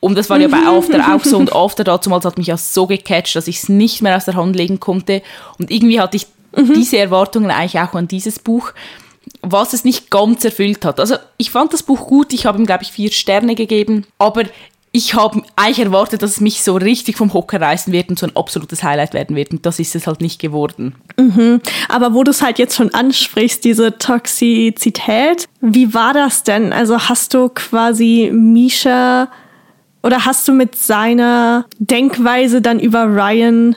Und 0.00 0.16
das 0.16 0.30
war 0.30 0.38
ja 0.38 0.48
bei 0.48 0.58
After 0.58 1.14
auch 1.14 1.24
so. 1.24 1.36
Und 1.36 1.54
After 1.54 1.84
damals 1.84 2.24
hat 2.24 2.38
mich 2.38 2.46
ja 2.46 2.56
so 2.56 2.86
gecatcht, 2.86 3.36
dass 3.36 3.48
ich 3.48 3.58
es 3.58 3.68
nicht 3.68 4.02
mehr 4.02 4.16
aus 4.16 4.24
der 4.24 4.34
Hand 4.34 4.56
legen 4.56 4.80
konnte. 4.80 5.22
Und 5.58 5.70
irgendwie 5.70 6.00
hatte 6.00 6.16
ich 6.16 6.26
mhm. 6.56 6.74
diese 6.74 6.98
Erwartungen 6.98 7.50
eigentlich 7.50 7.80
auch 7.80 7.94
an 7.94 8.08
dieses 8.08 8.38
Buch, 8.38 8.72
was 9.42 9.72
es 9.72 9.84
nicht 9.84 10.10
ganz 10.10 10.44
erfüllt 10.44 10.84
hat. 10.84 11.00
Also 11.00 11.16
ich 11.36 11.50
fand 11.50 11.72
das 11.72 11.82
Buch 11.82 12.06
gut, 12.06 12.32
ich 12.32 12.46
habe 12.46 12.58
ihm, 12.58 12.66
glaube 12.66 12.84
ich, 12.84 12.92
vier 12.92 13.10
Sterne 13.10 13.54
gegeben, 13.54 14.06
aber 14.18 14.44
ich 14.96 15.14
habe 15.14 15.42
eigentlich 15.56 15.84
erwartet, 15.84 16.22
dass 16.22 16.30
es 16.30 16.40
mich 16.40 16.62
so 16.62 16.74
richtig 16.74 17.18
vom 17.18 17.34
Hocker 17.34 17.60
reißen 17.60 17.92
wird 17.92 18.08
und 18.08 18.18
so 18.18 18.26
ein 18.26 18.34
absolutes 18.34 18.82
Highlight 18.82 19.12
werden 19.12 19.36
wird. 19.36 19.50
Und 19.50 19.66
das 19.66 19.78
ist 19.78 19.94
es 19.94 20.06
halt 20.06 20.22
nicht 20.22 20.40
geworden. 20.40 20.94
Mhm. 21.18 21.60
Aber 21.90 22.14
wo 22.14 22.24
du 22.24 22.30
es 22.30 22.40
halt 22.40 22.58
jetzt 22.58 22.76
schon 22.76 22.94
ansprichst, 22.94 23.62
diese 23.62 23.98
Toxizität, 23.98 25.48
wie 25.60 25.92
war 25.92 26.14
das 26.14 26.44
denn? 26.44 26.72
Also 26.72 26.98
hast 26.98 27.34
du 27.34 27.50
quasi 27.50 28.30
Misha 28.32 29.28
oder 30.02 30.24
hast 30.24 30.48
du 30.48 30.52
mit 30.52 30.76
seiner 30.76 31.66
Denkweise 31.78 32.62
dann 32.62 32.80
über 32.80 33.04
Ryan 33.04 33.76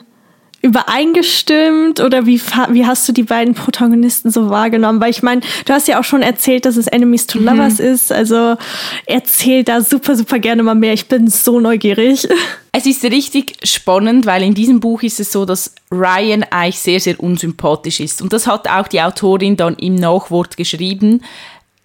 übereingestimmt 0.62 2.00
oder 2.00 2.26
wie, 2.26 2.40
wie 2.40 2.86
hast 2.86 3.08
du 3.08 3.12
die 3.12 3.22
beiden 3.22 3.54
Protagonisten 3.54 4.30
so 4.30 4.50
wahrgenommen? 4.50 5.00
Weil 5.00 5.10
ich 5.10 5.22
meine, 5.22 5.40
du 5.64 5.72
hast 5.72 5.88
ja 5.88 5.98
auch 5.98 6.04
schon 6.04 6.22
erzählt, 6.22 6.66
dass 6.66 6.76
es 6.76 6.86
Enemies 6.86 7.26
to 7.26 7.38
Lovers 7.38 7.78
mhm. 7.78 7.86
ist. 7.86 8.12
Also 8.12 8.56
erzähl 9.06 9.64
da 9.64 9.80
super, 9.80 10.16
super 10.16 10.38
gerne 10.38 10.62
mal 10.62 10.74
mehr. 10.74 10.92
Ich 10.92 11.08
bin 11.08 11.28
so 11.28 11.60
neugierig. 11.60 12.28
Es 12.72 12.86
ist 12.86 13.02
richtig 13.02 13.56
spannend, 13.64 14.26
weil 14.26 14.44
in 14.44 14.54
diesem 14.54 14.78
Buch 14.78 15.02
ist 15.02 15.18
es 15.18 15.32
so, 15.32 15.44
dass 15.44 15.74
Ryan 15.90 16.44
eigentlich 16.44 16.78
sehr, 16.78 17.00
sehr 17.00 17.18
unsympathisch 17.18 17.98
ist. 17.98 18.22
Und 18.22 18.32
das 18.32 18.46
hat 18.46 18.68
auch 18.68 18.86
die 18.86 19.02
Autorin 19.02 19.56
dann 19.56 19.74
im 19.74 19.96
Nachwort 19.96 20.56
geschrieben 20.56 21.20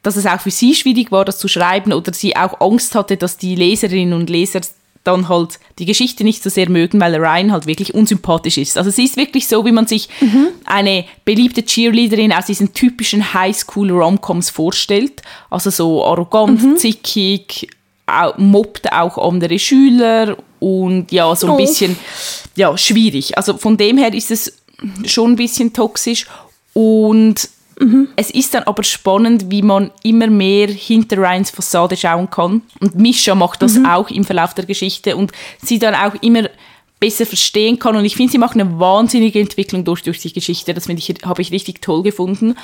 dass 0.05 0.17
es 0.17 0.27
auch 0.27 0.39
für 0.39 0.51
sie 0.51 0.75
schwierig 0.75 1.11
war, 1.11 1.25
das 1.25 1.39
zu 1.39 1.47
schreiben 1.47 1.91
oder 1.91 2.13
sie 2.13 2.35
auch 2.35 2.61
Angst 2.61 2.93
hatte, 2.93 3.17
dass 3.17 3.37
die 3.37 3.55
Leserinnen 3.55 4.13
und 4.13 4.29
Leser 4.29 4.61
dann 5.05 5.29
halt 5.29 5.59
die 5.79 5.85
Geschichte 5.85 6.23
nicht 6.23 6.43
so 6.43 6.49
sehr 6.49 6.69
mögen, 6.69 6.99
weil 6.99 7.15
Ryan 7.15 7.51
halt 7.51 7.67
wirklich 7.67 7.93
unsympathisch 7.93 8.57
ist. 8.57 8.77
Also 8.77 8.89
sie 8.89 9.05
ist 9.05 9.17
wirklich 9.17 9.47
so, 9.47 9.65
wie 9.65 9.71
man 9.71 9.87
sich 9.87 10.09
mhm. 10.19 10.47
eine 10.65 11.05
beliebte 11.23 11.63
Cheerleaderin 11.63 12.33
aus 12.33 12.47
diesen 12.47 12.73
typischen 12.73 13.33
Highschool-Romcoms 13.33 14.49
vorstellt. 14.49 15.21
Also 15.49 15.69
so 15.69 16.03
arrogant, 16.05 16.61
mhm. 16.61 16.77
zickig, 16.77 17.69
mobbt 18.37 18.91
auch 18.91 19.17
andere 19.17 19.59
Schüler 19.59 20.37
und 20.59 21.11
ja, 21.11 21.35
so 21.35 21.47
ein 21.47 21.53
oh. 21.53 21.57
bisschen 21.57 21.95
ja, 22.55 22.77
schwierig. 22.77 23.37
Also 23.37 23.57
von 23.57 23.77
dem 23.77 23.97
her 23.97 24.13
ist 24.13 24.31
es 24.31 24.57
schon 25.05 25.33
ein 25.33 25.35
bisschen 25.35 25.73
toxisch 25.73 26.27
und 26.73 27.49
Mhm. 27.79 28.09
Es 28.15 28.31
ist 28.31 28.53
dann 28.53 28.63
aber 28.63 28.83
spannend, 28.83 29.49
wie 29.49 29.61
man 29.61 29.91
immer 30.03 30.27
mehr 30.27 30.67
hinter 30.67 31.17
Ryans 31.17 31.49
Fassade 31.49 31.97
schauen 31.97 32.29
kann. 32.29 32.61
Und 32.79 32.95
Misha 32.95 33.35
macht 33.35 33.61
das 33.61 33.75
mhm. 33.75 33.85
auch 33.85 34.09
im 34.09 34.23
Verlauf 34.23 34.53
der 34.53 34.65
Geschichte 34.65 35.15
und 35.15 35.31
sie 35.61 35.79
dann 35.79 35.95
auch 35.95 36.15
immer 36.21 36.49
besser 36.99 37.25
verstehen 37.25 37.77
kann. 37.77 37.95
Und 37.95 38.05
ich 38.05 38.15
finde, 38.15 38.31
sie 38.31 38.37
macht 38.37 38.55
eine 38.55 38.79
wahnsinnige 38.79 39.39
Entwicklung 39.39 39.83
durch, 39.83 40.03
durch 40.03 40.19
die 40.19 40.33
Geschichte. 40.33 40.73
Das 40.73 40.87
ich, 40.87 41.13
habe 41.23 41.41
ich 41.41 41.51
richtig 41.51 41.81
toll 41.81 42.03
gefunden. 42.03 42.55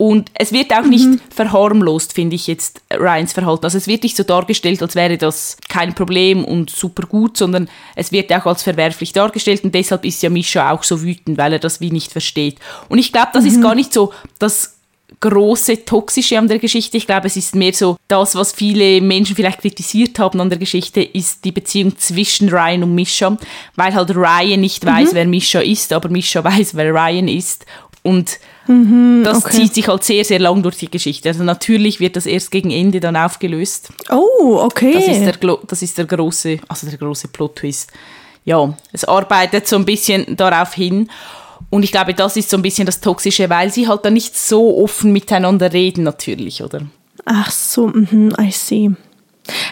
Und 0.00 0.30
es 0.32 0.50
wird 0.50 0.72
auch 0.72 0.86
nicht 0.86 1.04
mhm. 1.04 1.20
verharmlost, 1.28 2.14
finde 2.14 2.34
ich 2.34 2.46
jetzt, 2.46 2.80
Ryans 2.90 3.34
Verhalten. 3.34 3.66
Also 3.66 3.76
es 3.76 3.86
wird 3.86 4.02
nicht 4.02 4.16
so 4.16 4.22
dargestellt, 4.22 4.80
als 4.80 4.94
wäre 4.94 5.18
das 5.18 5.58
kein 5.68 5.94
Problem 5.94 6.42
und 6.42 6.70
super 6.70 7.06
gut, 7.06 7.36
sondern 7.36 7.68
es 7.96 8.10
wird 8.10 8.32
auch 8.32 8.46
als 8.46 8.62
verwerflich 8.62 9.12
dargestellt 9.12 9.62
und 9.62 9.74
deshalb 9.74 10.06
ist 10.06 10.22
ja 10.22 10.30
Misha 10.30 10.70
auch 10.70 10.84
so 10.84 11.02
wütend, 11.02 11.36
weil 11.36 11.52
er 11.52 11.58
das 11.58 11.82
wie 11.82 11.90
nicht 11.90 12.12
versteht. 12.12 12.56
Und 12.88 12.96
ich 12.96 13.12
glaube, 13.12 13.28
das 13.34 13.44
mhm. 13.44 13.50
ist 13.50 13.60
gar 13.60 13.74
nicht 13.74 13.92
so 13.92 14.14
das 14.38 14.78
große 15.20 15.84
Toxische 15.84 16.38
an 16.38 16.48
der 16.48 16.60
Geschichte. 16.60 16.96
Ich 16.96 17.06
glaube, 17.06 17.26
es 17.26 17.36
ist 17.36 17.54
mehr 17.54 17.74
so, 17.74 17.98
das, 18.08 18.34
was 18.36 18.52
viele 18.52 19.02
Menschen 19.02 19.36
vielleicht 19.36 19.60
kritisiert 19.60 20.18
haben 20.18 20.40
an 20.40 20.48
der 20.48 20.58
Geschichte, 20.58 21.02
ist 21.02 21.44
die 21.44 21.52
Beziehung 21.52 21.98
zwischen 21.98 22.48
Ryan 22.48 22.84
und 22.84 22.94
Misha, 22.94 23.36
weil 23.76 23.94
halt 23.94 24.16
Ryan 24.16 24.60
nicht 24.60 24.86
weiß, 24.86 25.12
mhm. 25.12 25.16
wer 25.16 25.26
Misha 25.26 25.60
ist, 25.60 25.92
aber 25.92 26.08
Misha 26.08 26.42
weiß, 26.42 26.74
wer 26.74 26.90
Ryan 26.90 27.28
ist. 27.28 27.66
Und 28.02 28.38
mhm, 28.66 29.22
das 29.24 29.44
okay. 29.44 29.56
zieht 29.56 29.74
sich 29.74 29.88
halt 29.88 30.04
sehr, 30.04 30.24
sehr 30.24 30.38
lang 30.38 30.62
durch 30.62 30.78
die 30.78 30.90
Geschichte. 30.90 31.28
Also 31.28 31.44
natürlich 31.44 32.00
wird 32.00 32.16
das 32.16 32.26
erst 32.26 32.50
gegen 32.50 32.70
Ende 32.70 33.00
dann 33.00 33.16
aufgelöst. 33.16 33.92
Oh, 34.10 34.60
okay. 34.62 34.94
Das 34.94 35.06
ist 35.06 35.24
der, 35.24 35.58
das 35.66 35.82
ist 35.82 35.98
der 35.98 36.06
große, 36.06 36.58
also 36.66 36.88
der 36.88 36.98
große 36.98 37.28
Plot-Twist. 37.28 37.92
Ja, 38.44 38.74
es 38.92 39.04
arbeitet 39.04 39.68
so 39.68 39.76
ein 39.76 39.84
bisschen 39.84 40.36
darauf 40.36 40.72
hin. 40.72 41.10
Und 41.68 41.82
ich 41.82 41.92
glaube, 41.92 42.14
das 42.14 42.36
ist 42.36 42.48
so 42.48 42.56
ein 42.56 42.62
bisschen 42.62 42.86
das 42.86 43.00
Toxische, 43.00 43.50
weil 43.50 43.70
sie 43.70 43.86
halt 43.86 44.04
dann 44.04 44.14
nicht 44.14 44.36
so 44.36 44.82
offen 44.82 45.12
miteinander 45.12 45.72
reden, 45.72 46.02
natürlich, 46.02 46.62
oder? 46.62 46.80
Ach 47.26 47.50
so, 47.50 47.88
mm 47.88 48.32
I 48.40 48.50
see. 48.50 48.90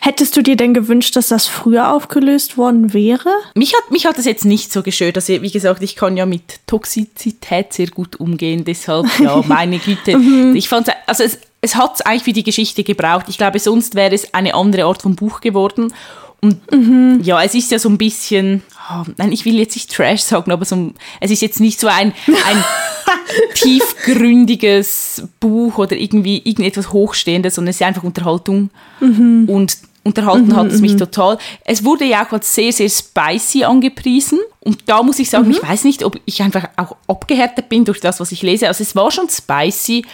Hättest 0.00 0.36
du 0.36 0.42
dir 0.42 0.56
denn 0.56 0.74
gewünscht, 0.74 1.16
dass 1.16 1.28
das 1.28 1.46
früher 1.46 1.92
aufgelöst 1.92 2.56
worden 2.56 2.92
wäre? 2.92 3.30
Mich 3.54 3.74
hat, 3.74 3.90
mich 3.90 4.06
hat 4.06 4.18
das 4.18 4.24
jetzt 4.24 4.44
nicht 4.44 4.72
so 4.72 4.82
gestört. 4.82 5.16
Also, 5.16 5.42
wie 5.42 5.50
gesagt, 5.50 5.82
ich 5.82 5.96
kann 5.96 6.16
ja 6.16 6.26
mit 6.26 6.66
Toxizität 6.66 7.72
sehr 7.72 7.88
gut 7.88 8.16
umgehen. 8.16 8.64
Deshalb, 8.64 9.06
ja, 9.20 9.42
meine 9.46 9.78
Güte. 9.78 10.16
Mhm. 10.16 10.56
ich 10.56 10.68
fand 10.68 10.88
also 11.06 11.24
es, 11.24 11.38
es 11.60 11.74
hat 11.74 11.96
es 11.96 12.00
eigentlich 12.02 12.24
für 12.24 12.32
die 12.32 12.44
Geschichte 12.44 12.84
gebraucht. 12.84 13.26
Ich 13.28 13.38
glaube, 13.38 13.58
sonst 13.58 13.94
wäre 13.94 14.14
es 14.14 14.34
eine 14.34 14.54
andere 14.54 14.84
Art 14.84 15.02
von 15.02 15.16
Buch 15.16 15.40
geworden. 15.40 15.92
Und 16.40 16.70
mhm. 16.72 17.20
ja, 17.22 17.42
es 17.42 17.54
ist 17.54 17.72
ja 17.72 17.80
so 17.80 17.88
ein 17.88 17.98
bisschen, 17.98 18.62
oh, 18.90 19.04
nein, 19.16 19.32
ich 19.32 19.44
will 19.44 19.58
jetzt 19.58 19.74
nicht 19.74 19.92
Trash 19.92 20.20
sagen, 20.20 20.52
aber 20.52 20.64
so, 20.64 20.92
es 21.20 21.32
ist 21.32 21.42
jetzt 21.42 21.58
nicht 21.58 21.80
so 21.80 21.88
ein, 21.88 22.12
ein 22.26 22.64
tiefgründiges 23.54 25.24
Buch 25.40 25.78
oder 25.78 25.96
irgendwie 25.96 26.40
irgendetwas 26.44 26.92
Hochstehendes, 26.92 27.56
sondern 27.56 27.70
es 27.70 27.76
ist 27.76 27.86
einfach 27.86 28.04
Unterhaltung. 28.04 28.70
Mhm. 29.00 29.48
Und 29.48 29.78
unterhalten 30.08 30.48
mhm, 30.48 30.56
hat 30.56 30.66
es 30.66 30.80
mich 30.80 30.94
mhm. 30.94 30.98
total. 30.98 31.38
Es 31.64 31.84
wurde 31.84 32.04
ja 32.04 32.26
auch 32.26 32.32
als 32.32 32.54
sehr, 32.54 32.72
sehr 32.72 32.88
spicy 32.88 33.64
angepriesen. 33.64 34.38
Und 34.60 34.82
da 34.86 35.02
muss 35.02 35.18
ich 35.18 35.30
sagen, 35.30 35.46
mhm. 35.46 35.52
ich 35.52 35.62
weiß 35.62 35.84
nicht, 35.84 36.04
ob 36.04 36.18
ich 36.24 36.42
einfach 36.42 36.68
auch 36.76 36.96
abgehärtet 37.06 37.68
bin 37.68 37.84
durch 37.84 38.00
das, 38.00 38.20
was 38.20 38.32
ich 38.32 38.42
lese. 38.42 38.68
Also 38.68 38.82
es 38.82 38.96
war 38.96 39.10
schon 39.10 39.28
spicy, 39.28 40.04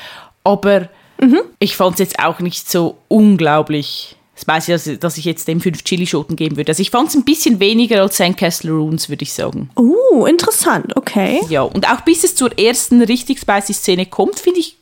aber 0.44 0.88
mhm. 1.20 1.40
ich 1.58 1.76
fand 1.76 1.94
es 1.94 2.00
jetzt 2.00 2.18
auch 2.18 2.40
nicht 2.40 2.70
so 2.70 2.98
unglaublich 3.08 4.16
ich, 4.36 4.66
dass, 4.66 4.90
dass 4.98 5.18
ich 5.18 5.24
jetzt 5.24 5.48
dem 5.48 5.60
fünf 5.60 5.84
Chilischoten 5.84 6.36
geben 6.36 6.56
würde. 6.56 6.70
Also 6.70 6.82
ich 6.82 6.90
fand 6.90 7.08
es 7.08 7.14
ein 7.14 7.24
bisschen 7.24 7.60
weniger 7.60 8.02
als 8.02 8.16
Sandcastle 8.16 8.72
Runes, 8.72 9.08
würde 9.08 9.22
ich 9.22 9.32
sagen. 9.32 9.70
Oh, 9.76 10.26
interessant, 10.26 10.96
okay. 10.96 11.40
Ja, 11.48 11.62
und 11.62 11.88
auch 11.88 12.00
bis 12.02 12.24
es 12.24 12.34
zur 12.34 12.58
ersten 12.58 13.00
richtig 13.02 13.38
spicy 13.40 13.72
Szene 13.72 14.06
kommt, 14.06 14.38
finde 14.40 14.60
ich, 14.60 14.76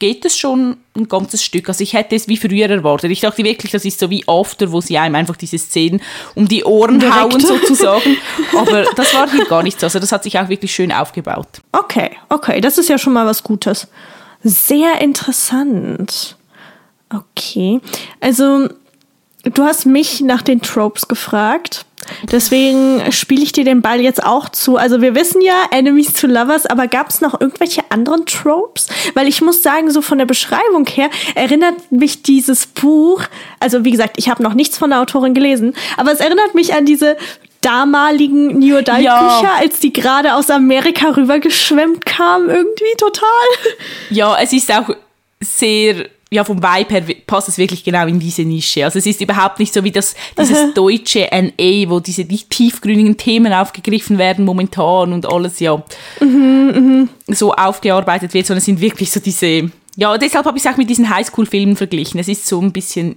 geht 0.00 0.24
es 0.24 0.36
schon 0.36 0.78
ein 0.96 1.08
ganzes 1.08 1.44
Stück. 1.44 1.68
Also 1.68 1.84
ich 1.84 1.92
hätte 1.92 2.16
es 2.16 2.26
wie 2.26 2.36
früher 2.36 2.68
erwartet. 2.68 3.12
Ich 3.12 3.20
dachte 3.20 3.44
wirklich, 3.44 3.70
das 3.70 3.84
ist 3.84 4.00
so 4.00 4.10
wie 4.10 4.24
After, 4.26 4.72
wo 4.72 4.80
sie 4.80 4.98
einem 4.98 5.14
einfach 5.14 5.36
diese 5.36 5.58
Szenen 5.58 6.02
um 6.34 6.48
die 6.48 6.64
Ohren 6.64 6.98
Direkt. 6.98 7.16
hauen 7.16 7.40
sozusagen. 7.40 8.16
Aber 8.56 8.84
das 8.96 9.14
war 9.14 9.30
hier 9.30 9.44
gar 9.44 9.62
nicht 9.62 9.78
so. 9.78 9.86
Also 9.86 10.00
das 10.00 10.10
hat 10.10 10.24
sich 10.24 10.38
auch 10.38 10.48
wirklich 10.48 10.74
schön 10.74 10.90
aufgebaut. 10.90 11.60
Okay, 11.70 12.10
okay, 12.30 12.60
das 12.60 12.78
ist 12.78 12.88
ja 12.88 12.98
schon 12.98 13.12
mal 13.12 13.26
was 13.26 13.44
Gutes. 13.44 13.86
Sehr 14.42 15.00
interessant. 15.00 16.36
Okay, 17.14 17.80
also 18.20 18.68
du 19.44 19.62
hast 19.62 19.84
mich 19.84 20.22
nach 20.22 20.42
den 20.42 20.62
Tropes 20.62 21.08
gefragt. 21.08 21.84
Deswegen 22.30 23.12
spiele 23.12 23.42
ich 23.42 23.52
dir 23.52 23.64
den 23.64 23.82
Ball 23.82 24.00
jetzt 24.00 24.24
auch 24.24 24.48
zu. 24.48 24.76
Also 24.76 25.00
wir 25.00 25.14
wissen 25.14 25.40
ja, 25.40 25.54
Enemies 25.70 26.12
to 26.12 26.26
Lovers, 26.26 26.66
aber 26.66 26.86
gab 26.86 27.10
es 27.10 27.20
noch 27.20 27.40
irgendwelche 27.40 27.82
anderen 27.90 28.26
Tropes? 28.26 28.88
Weil 29.14 29.28
ich 29.28 29.40
muss 29.42 29.62
sagen, 29.62 29.90
so 29.90 30.02
von 30.02 30.18
der 30.18 30.26
Beschreibung 30.26 30.86
her 30.86 31.10
erinnert 31.34 31.90
mich 31.90 32.22
dieses 32.22 32.66
Buch, 32.66 33.22
also 33.58 33.84
wie 33.84 33.90
gesagt, 33.90 34.14
ich 34.16 34.28
habe 34.28 34.42
noch 34.42 34.54
nichts 34.54 34.78
von 34.78 34.90
der 34.90 35.00
Autorin 35.00 35.34
gelesen, 35.34 35.74
aber 35.96 36.12
es 36.12 36.20
erinnert 36.20 36.54
mich 36.54 36.74
an 36.74 36.86
diese 36.86 37.16
damaligen 37.60 38.58
New 38.58 38.76
Adult 38.76 39.00
Ja. 39.00 39.38
Bücher, 39.38 39.52
als 39.58 39.80
die 39.80 39.92
gerade 39.92 40.34
aus 40.34 40.50
Amerika 40.50 41.10
rübergeschwemmt 41.10 42.06
kamen, 42.06 42.48
irgendwie 42.48 42.96
total. 42.96 43.28
Ja, 44.10 44.36
es 44.40 44.52
ist 44.52 44.72
auch 44.72 44.90
sehr, 45.40 46.06
ja, 46.32 46.44
vom 46.44 46.62
Vibe 46.62 46.94
her 46.94 47.02
passt 47.26 47.48
es 47.48 47.58
wirklich 47.58 47.82
genau 47.82 48.06
in 48.06 48.20
diese 48.20 48.42
Nische. 48.42 48.84
Also 48.84 49.00
es 49.00 49.06
ist 49.06 49.20
überhaupt 49.20 49.58
nicht 49.58 49.74
so 49.74 49.82
wie 49.82 49.90
das, 49.90 50.14
dieses 50.38 50.72
deutsche 50.74 51.28
NA, 51.32 51.90
wo 51.90 51.98
diese 51.98 52.24
die 52.24 52.38
tiefgründigen 52.38 53.16
Themen 53.16 53.52
aufgegriffen 53.52 54.16
werden 54.16 54.44
momentan 54.44 55.12
und 55.12 55.26
alles, 55.26 55.58
ja, 55.58 55.82
so 57.26 57.52
aufgearbeitet 57.52 58.32
wird, 58.32 58.46
sondern 58.46 58.58
es 58.58 58.64
sind 58.64 58.80
wirklich 58.80 59.10
so 59.10 59.18
diese, 59.18 59.70
ja, 59.96 60.16
deshalb 60.18 60.46
habe 60.46 60.56
ich 60.56 60.64
es 60.64 60.72
auch 60.72 60.76
mit 60.76 60.88
diesen 60.88 61.10
Highschool-Filmen 61.10 61.74
verglichen. 61.74 62.20
Es 62.20 62.28
ist 62.28 62.46
so 62.46 62.60
ein 62.60 62.72
bisschen 62.72 63.16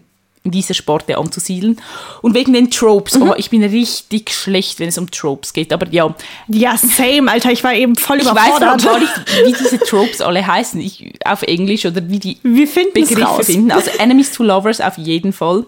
dieser 0.51 0.73
Sparte 0.73 1.17
anzusiedeln. 1.17 1.79
Und 2.21 2.34
wegen 2.36 2.51
den 2.53 2.69
Tropes, 2.69 3.15
oh, 3.21 3.34
ich 3.38 3.49
bin 3.49 3.63
richtig 3.63 4.32
schlecht, 4.32 4.79
wenn 4.79 4.89
es 4.89 4.97
um 4.97 5.10
Tropes 5.10 5.53
geht, 5.53 5.71
aber 5.71 5.88
ja, 5.89 6.13
Ja, 6.47 6.75
same, 6.77 7.32
Alter, 7.32 7.51
ich 7.51 7.63
war 7.63 7.73
eben 7.73 7.95
voll 7.95 8.17
ich 8.19 8.25
weiß 8.25 8.32
überfordert. 8.32 8.84
gar 8.84 8.99
nicht, 8.99 9.13
wie 9.45 9.53
diese 9.63 9.79
Tropes 9.79 10.19
alle 10.21 10.45
heißen, 10.45 10.82
ich, 10.82 11.13
auf 11.25 11.43
Englisch 11.43 11.86
oder 11.86 12.08
wie 12.10 12.19
die 12.19 12.38
Wir 12.43 12.67
finden 12.67 13.01
es 13.01 13.10
Begriffe 13.10 13.43
finden. 13.43 13.71
Also 13.71 13.89
Enemies 13.99 14.32
to 14.32 14.43
Lovers 14.43 14.82
auf 14.82 14.97
jeden 14.97 15.32
Fall. 15.34 15.65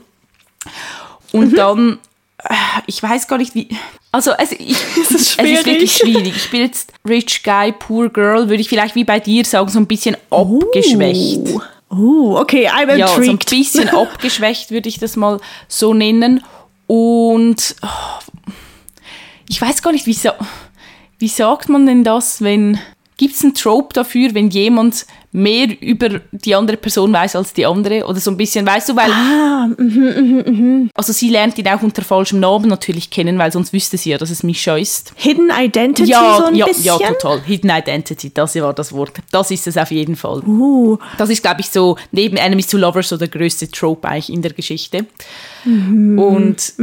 Und 1.31 1.51
Mhm. 1.51 1.55
dann, 1.55 1.99
äh, 2.43 2.53
ich 2.87 3.01
weiß 3.01 3.27
gar 3.27 3.37
nicht 3.37 3.55
wie. 3.55 3.67
Also 4.11 4.31
es, 4.37 4.51
ich, 4.53 4.69
ist 4.97 5.11
es 5.11 5.11
ist 5.11 5.37
wirklich 5.37 5.91
schwierig. 5.95 6.15
schwierig. 6.17 6.33
Ich 6.37 6.49
bin 6.49 6.61
jetzt 6.61 6.93
Rich 7.07 7.43
Guy, 7.43 7.71
Poor 7.73 8.09
Girl, 8.09 8.47
würde 8.49 8.61
ich 8.61 8.69
vielleicht 8.69 8.95
wie 8.95 9.03
bei 9.03 9.19
dir 9.19 9.43
sagen, 9.45 9.69
so 9.69 9.79
ein 9.79 9.87
bisschen 9.87 10.15
abgeschwächt. 10.29 11.37
Uh, 11.49 11.61
uh, 11.91 12.37
okay, 12.37 12.67
I'm 12.67 12.95
Ja, 12.97 13.07
so 13.07 13.15
ein 13.15 13.31
intrigued. 13.31 13.49
bisschen 13.49 13.89
abgeschwächt 13.95 14.71
würde 14.71 14.89
ich 14.89 14.99
das 14.99 15.15
mal 15.15 15.39
so 15.67 15.93
nennen. 15.93 16.43
Und 16.87 17.75
oh, 17.81 18.41
ich 19.49 19.61
weiß 19.61 19.81
gar 19.81 19.91
nicht, 19.91 20.05
wie, 20.05 20.17
wie 21.19 21.27
sagt 21.27 21.69
man 21.69 21.85
denn 21.85 22.03
das, 22.03 22.41
wenn... 22.41 22.79
Gibt 23.17 23.33
es 23.35 23.43
einen 23.43 23.53
Trope 23.53 23.93
dafür, 23.93 24.33
wenn 24.33 24.49
jemand 24.49 25.05
mehr 25.31 25.67
über 25.81 26.21
die 26.31 26.53
andere 26.55 26.75
Person 26.75 27.13
weiß 27.13 27.35
als 27.37 27.53
die 27.53 27.65
andere? 27.65 28.05
Oder 28.05 28.19
so 28.19 28.31
ein 28.31 28.37
bisschen, 28.37 28.65
weißt 28.65 28.89
du, 28.89 28.95
weil... 28.95 29.09
ah, 29.11 30.89
Also 30.93 31.13
sie 31.13 31.29
lernt 31.29 31.57
ihn 31.57 31.67
auch 31.67 31.81
unter 31.81 32.01
falschem 32.01 32.39
Namen 32.41 32.67
natürlich 32.69 33.09
kennen, 33.09 33.37
weil 33.37 33.51
sonst 33.51 33.71
wüsste 33.71 33.97
sie 33.97 34.09
ja, 34.11 34.17
dass 34.17 34.29
es 34.31 34.43
Mischa 34.43 34.75
ist. 34.75 35.13
Hidden 35.15 35.49
Identity 35.57 36.09
Ja, 36.11 36.37
so 36.39 36.45
ein 36.45 36.55
ja, 36.55 36.65
bisschen. 36.65 36.85
ja, 36.85 36.97
total. 36.97 37.41
Hidden 37.41 37.69
Identity, 37.69 38.33
das 38.33 38.55
war 38.55 38.73
das 38.73 38.91
Wort. 38.91 39.13
Das 39.31 39.49
ist 39.51 39.65
es 39.67 39.77
auf 39.77 39.91
jeden 39.91 40.15
Fall. 40.17 40.41
Uh, 40.45 40.97
Das 41.17 41.29
ist, 41.29 41.41
glaube 41.41 41.61
ich, 41.61 41.69
so 41.69 41.97
neben 42.11 42.35
Enemies 42.37 42.67
to 42.67 42.77
Lovers 42.77 43.09
so 43.09 43.17
der 43.17 43.27
größte 43.29 43.69
Trope 43.71 44.07
eigentlich 44.07 44.31
in 44.31 44.41
der 44.41 44.51
Geschichte. 44.53 45.05
Und 45.65 46.73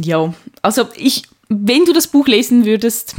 ja, 0.00 0.32
also 0.62 0.84
ich, 0.96 1.24
wenn 1.48 1.84
du 1.84 1.92
das 1.92 2.06
Buch 2.06 2.26
lesen 2.28 2.64
würdest, 2.64 3.14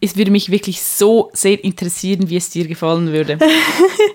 es 0.00 0.16
würde 0.16 0.30
mich 0.30 0.50
wirklich 0.50 0.82
so 0.82 1.30
sehr 1.32 1.62
interessieren, 1.62 2.28
wie 2.28 2.36
es 2.36 2.50
dir 2.50 2.66
gefallen 2.66 3.12
würde. 3.12 3.38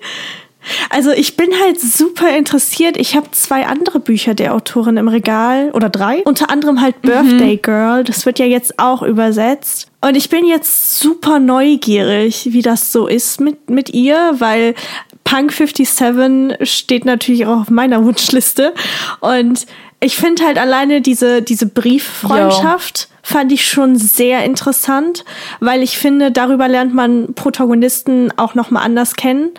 also 0.90 1.12
ich 1.12 1.36
bin 1.38 1.50
halt 1.62 1.80
super 1.80 2.36
interessiert. 2.36 2.98
Ich 2.98 3.16
habe 3.16 3.32
zwei 3.32 3.66
andere 3.66 4.00
Bücher 4.00 4.34
der 4.34 4.54
Autorin 4.54 4.98
im 4.98 5.08
Regal 5.08 5.72
oder 5.72 5.90
drei. 5.90 6.22
Unter 6.24 6.50
anderem 6.50 6.82
halt 6.82 7.02
Birthday 7.02 7.58
Girl. 7.58 8.04
Das 8.04 8.26
wird 8.26 8.40
ja 8.40 8.46
jetzt 8.46 8.78
auch 8.80 9.02
übersetzt. 9.02 9.88
Und 10.02 10.16
ich 10.16 10.30
bin 10.30 10.46
jetzt 10.46 11.00
super 11.00 11.40
neugierig, 11.40 12.50
wie 12.52 12.62
das 12.62 12.92
so 12.92 13.08
ist 13.08 13.40
mit, 13.40 13.70
mit 13.70 13.90
ihr, 13.92 14.36
weil 14.40 14.76
Punk 15.24 15.52
57 15.52 16.68
steht 16.68 17.06
natürlich 17.06 17.46
auch 17.46 17.62
auf 17.62 17.70
meiner 17.70 18.04
Wunschliste. 18.04 18.74
Und 19.20 19.66
ich 20.00 20.16
finde 20.16 20.46
halt 20.46 20.58
alleine 20.58 21.02
diese, 21.02 21.42
diese 21.42 21.68
Brieffreundschaft 21.68 23.08
fand 23.24 23.52
ich 23.52 23.68
schon 23.70 23.96
sehr 23.96 24.44
interessant, 24.44 25.24
weil 25.60 25.84
ich 25.84 25.98
finde, 25.98 26.32
darüber 26.32 26.68
lernt 26.68 26.94
man 26.94 27.34
Protagonisten 27.34 28.32
auch 28.38 28.56
nochmal 28.56 28.84
anders 28.84 29.16
kennen. 29.16 29.50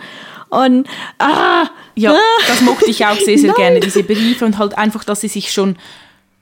Und 0.50 0.86
ah, 1.18 1.64
Ja, 1.94 2.12
ah, 2.12 2.42
das 2.48 2.60
mochte 2.62 2.90
ich 2.90 3.04
auch 3.06 3.16
sehr, 3.16 3.38
sehr 3.38 3.48
Nein. 3.52 3.56
gerne, 3.56 3.80
diese 3.80 4.02
Briefe 4.02 4.44
und 4.44 4.58
halt 4.58 4.76
einfach, 4.76 5.04
dass 5.04 5.20
sie 5.22 5.28
sich 5.28 5.52
schon 5.52 5.76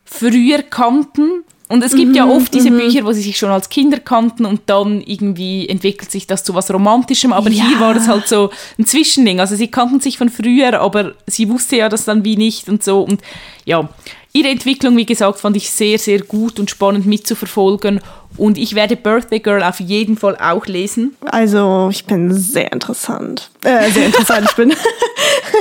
früher 0.05 0.63
kannten. 0.63 1.45
Und 1.69 1.85
es 1.85 1.95
gibt 1.95 2.17
ja 2.17 2.27
oft 2.29 2.53
diese 2.53 2.73
Bücher, 2.73 3.05
wo 3.05 3.13
sie 3.13 3.23
sich 3.23 3.37
schon 3.39 3.51
als 3.51 3.69
Kinder 3.69 4.01
kannten 4.01 4.45
und 4.45 4.63
dann 4.67 5.01
irgendwie 5.03 5.69
entwickelt 5.69 6.11
sich 6.11 6.27
das 6.27 6.43
zu 6.43 6.53
was 6.57 6.69
Romantischem. 6.73 7.33
Aber 7.33 7.49
Ja. 7.49 7.65
hier 7.65 7.79
war 7.79 7.95
es 7.95 8.09
halt 8.09 8.27
so 8.27 8.51
ein 8.77 8.87
Zwischending. 8.87 9.39
Also 9.39 9.55
sie 9.55 9.69
kannten 9.69 10.01
sich 10.01 10.19
von 10.19 10.31
früher, 10.31 10.81
aber 10.81 11.13
sie 11.29 11.49
wusste 11.49 11.77
ja 11.77 11.89
das 11.89 12.05
dann 12.07 12.25
wie 12.25 12.37
nicht 12.37 12.69
und 12.69 12.83
so. 12.83 13.03
Und 13.03 13.21
ja, 13.67 13.89
ihre 14.33 14.49
Entwicklung, 14.49 14.97
wie 14.97 15.07
gesagt, 15.07 15.41
fand 15.41 15.57
ich 15.57 15.71
sehr, 15.71 15.99
sehr 15.99 16.21
gut 16.21 16.59
und 16.59 16.71
spannend 16.71 17.07
mitzuverfolgen. 17.07 18.01
Und 18.37 18.59
ich 18.59 18.75
werde 18.75 18.97
Birthday 18.97 19.41
Girl 19.41 19.63
auf 19.63 19.81
jeden 19.81 20.17
Fall 20.17 20.37
auch 20.41 20.67
lesen. 20.67 21.17
Also, 21.27 21.89
ich 21.91 22.05
bin 22.05 22.33
sehr 22.33 22.73
interessant. 22.73 23.51
Äh, 23.65 23.91
sehr 23.91 24.07
interessant. 24.07 24.47
ich 24.49 24.57
bin. 24.57 24.73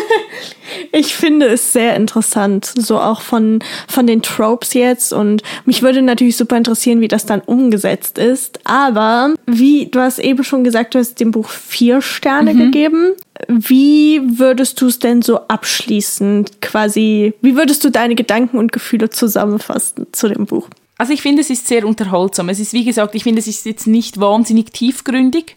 ich 0.91 1.15
finde 1.15 1.47
es 1.47 1.73
sehr 1.73 1.95
interessant, 1.95 2.71
so 2.75 2.99
auch 2.99 3.21
von, 3.21 3.59
von 3.87 4.05
den 4.05 4.21
Tropes 4.21 4.73
jetzt. 4.75 5.13
Und 5.13 5.41
mich 5.65 5.81
würde 5.81 6.01
natürlich 6.01 6.37
super 6.37 6.57
interessieren, 6.57 7.01
wie 7.01 7.07
das 7.07 7.25
dann 7.25 7.41
umgesetzt 7.41 8.19
ist. 8.19 8.59
Aber, 8.65 9.33
wie 9.47 9.87
du 9.87 9.99
hast 9.99 10.19
eben 10.19 10.43
schon 10.43 10.63
gesagt, 10.63 10.93
du 10.93 10.99
hast 10.99 11.19
dem 11.19 11.31
Buch 11.31 11.49
vier 11.49 12.01
Sterne 12.01 12.53
gegeben. 12.53 13.13
Wie 13.47 14.21
würdest 14.37 14.81
du 14.81 14.87
es 14.87 14.99
denn 14.99 15.21
so 15.21 15.47
abschließend 15.47 16.61
quasi, 16.61 17.33
wie 17.41 17.55
würdest 17.55 17.83
du 17.83 17.89
deine 17.89 18.15
Gedanken 18.15 18.57
und 18.57 18.71
Gefühle 18.71 19.09
zusammenfassen 19.09 20.07
zu 20.11 20.27
dem 20.27 20.45
Buch? 20.45 20.67
Also 20.97 21.13
ich 21.13 21.21
finde, 21.21 21.41
es 21.41 21.49
ist 21.49 21.65
sehr 21.65 21.87
unterhaltsam. 21.87 22.49
Es 22.49 22.59
ist, 22.59 22.73
wie 22.73 22.83
gesagt, 22.83 23.15
ich 23.15 23.23
finde, 23.23 23.39
es 23.39 23.47
ist 23.47 23.65
jetzt 23.65 23.87
nicht 23.87 24.19
wahnsinnig 24.19 24.73
tiefgründig. 24.73 25.55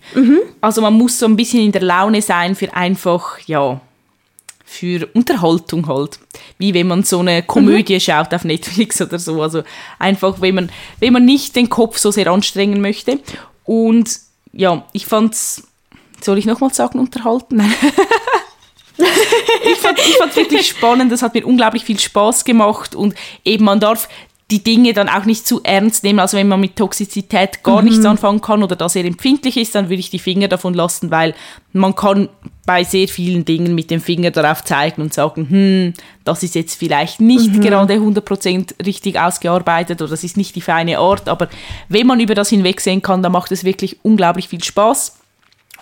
Also 0.60 0.80
man 0.80 0.94
muss 0.94 1.18
so 1.18 1.26
ein 1.26 1.34
bisschen 1.34 1.64
in 1.64 1.72
der 1.72 1.82
Laune 1.82 2.22
sein 2.22 2.54
für 2.54 2.72
einfach, 2.76 3.40
ja, 3.46 3.80
für 4.64 5.08
Unterhaltung 5.14 5.88
halt. 5.88 6.20
Wie 6.58 6.74
wenn 6.74 6.86
man 6.86 7.02
so 7.02 7.18
eine 7.18 7.42
Komödie 7.42 7.98
schaut 7.98 8.32
auf 8.32 8.44
Netflix 8.44 9.02
oder 9.02 9.18
so. 9.18 9.42
Also 9.42 9.64
einfach, 9.98 10.40
wenn 10.40 10.54
man, 10.54 10.70
wenn 11.00 11.12
man 11.12 11.24
nicht 11.24 11.56
den 11.56 11.68
Kopf 11.68 11.98
so 11.98 12.12
sehr 12.12 12.28
anstrengen 12.28 12.80
möchte. 12.80 13.18
Und 13.64 14.20
ja, 14.52 14.86
ich 14.92 15.06
fand's, 15.06 15.64
soll 16.24 16.38
ich 16.38 16.46
nochmal 16.46 16.72
sagen, 16.72 16.98
unterhalten? 16.98 17.56
Nein. 17.56 17.74
ich 19.64 19.78
fand 19.78 19.98
fand's 19.98 20.36
wirklich 20.36 20.66
spannend, 20.68 21.10
das 21.10 21.22
hat 21.22 21.34
mir 21.34 21.46
unglaublich 21.46 21.84
viel 21.84 21.98
Spaß 21.98 22.44
gemacht 22.44 22.94
und 22.94 23.14
eben 23.44 23.64
man 23.64 23.80
darf 23.80 24.08
die 24.52 24.62
Dinge 24.62 24.92
dann 24.92 25.08
auch 25.08 25.24
nicht 25.24 25.46
zu 25.46 25.62
ernst 25.62 26.04
nehmen. 26.04 26.18
Also 26.18 26.36
wenn 26.36 26.46
man 26.46 26.60
mit 26.60 26.76
Toxizität 26.76 27.62
gar 27.62 27.80
nichts 27.80 28.04
anfangen 28.04 28.42
kann 28.42 28.62
oder 28.62 28.76
da 28.76 28.86
sehr 28.86 29.06
empfindlich 29.06 29.56
ist, 29.56 29.74
dann 29.74 29.88
würde 29.88 30.00
ich 30.00 30.10
die 30.10 30.18
Finger 30.18 30.46
davon 30.46 30.74
lassen, 30.74 31.10
weil 31.10 31.34
man 31.72 31.94
kann 31.94 32.28
bei 32.66 32.84
sehr 32.84 33.08
vielen 33.08 33.46
Dingen 33.46 33.74
mit 33.74 33.90
dem 33.90 34.02
Finger 34.02 34.30
darauf 34.30 34.62
zeigen 34.62 35.00
und 35.00 35.14
sagen, 35.14 35.48
hm, 35.48 35.94
das 36.24 36.42
ist 36.42 36.54
jetzt 36.54 36.74
vielleicht 36.74 37.18
nicht 37.22 37.62
gerade 37.62 37.94
100% 37.94 38.84
richtig 38.84 39.18
ausgearbeitet 39.18 40.02
oder 40.02 40.10
das 40.10 40.22
ist 40.22 40.36
nicht 40.36 40.54
die 40.54 40.60
feine 40.60 40.98
Art, 40.98 41.30
aber 41.30 41.48
wenn 41.88 42.06
man 42.06 42.20
über 42.20 42.34
das 42.34 42.50
hinwegsehen 42.50 43.00
kann, 43.00 43.22
dann 43.22 43.32
macht 43.32 43.52
es 43.52 43.64
wirklich 43.64 44.04
unglaublich 44.04 44.48
viel 44.48 44.62
Spaß. 44.62 45.21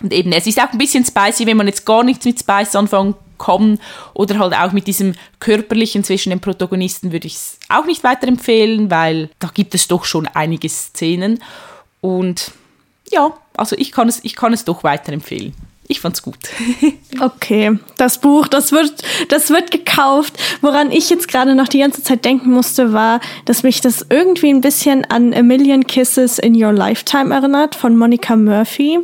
Und 0.01 0.13
eben, 0.13 0.31
es 0.31 0.47
ist 0.47 0.59
auch 0.59 0.71
ein 0.71 0.77
bisschen 0.77 1.05
spicy, 1.05 1.45
wenn 1.45 1.57
man 1.57 1.67
jetzt 1.67 1.85
gar 1.85 2.03
nichts 2.03 2.25
mit 2.25 2.39
Spice 2.39 2.75
anfangen 2.75 3.15
kann 3.37 3.79
oder 4.13 4.39
halt 4.39 4.53
auch 4.53 4.71
mit 4.71 4.87
diesem 4.87 5.13
körperlichen 5.39 6.03
zwischen 6.03 6.29
den 6.29 6.39
Protagonisten 6.39 7.11
würde 7.11 7.27
ich 7.27 7.35
es 7.35 7.57
auch 7.69 7.85
nicht 7.85 8.03
weiterempfehlen, 8.03 8.91
weil 8.91 9.29
da 9.39 9.49
gibt 9.53 9.73
es 9.73 9.87
doch 9.87 10.05
schon 10.05 10.27
einige 10.27 10.69
Szenen 10.69 11.39
und 12.01 12.51
ja, 13.11 13.33
also 13.57 13.75
ich 13.77 13.91
kann 13.91 14.07
es, 14.07 14.23
ich 14.23 14.35
kann 14.35 14.53
es 14.53 14.63
doch 14.63 14.83
weiterempfehlen. 14.83 15.53
Ich 15.87 15.99
fand's 15.99 16.21
gut. 16.21 16.37
Okay, 17.19 17.77
das 17.97 18.19
Buch, 18.19 18.47
das 18.47 18.71
wird, 18.71 19.03
das 19.27 19.49
wird 19.49 19.69
gekauft. 19.69 20.39
Woran 20.61 20.91
ich 20.91 21.09
jetzt 21.09 21.27
gerade 21.27 21.53
noch 21.53 21.67
die 21.67 21.79
ganze 21.79 22.01
Zeit 22.01 22.25
denken 22.25 22.49
musste, 22.51 22.93
war, 22.93 23.19
dass 23.45 23.61
mich 23.61 23.81
das 23.81 24.05
irgendwie 24.09 24.49
ein 24.49 24.61
bisschen 24.61 25.05
an 25.05 25.33
A 25.33 25.43
Million 25.43 25.85
Kisses 25.85 26.39
in 26.39 26.55
Your 26.55 26.71
Lifetime 26.71 27.35
erinnert 27.35 27.75
von 27.75 27.97
Monica 27.97 28.35
Murphy. 28.37 28.99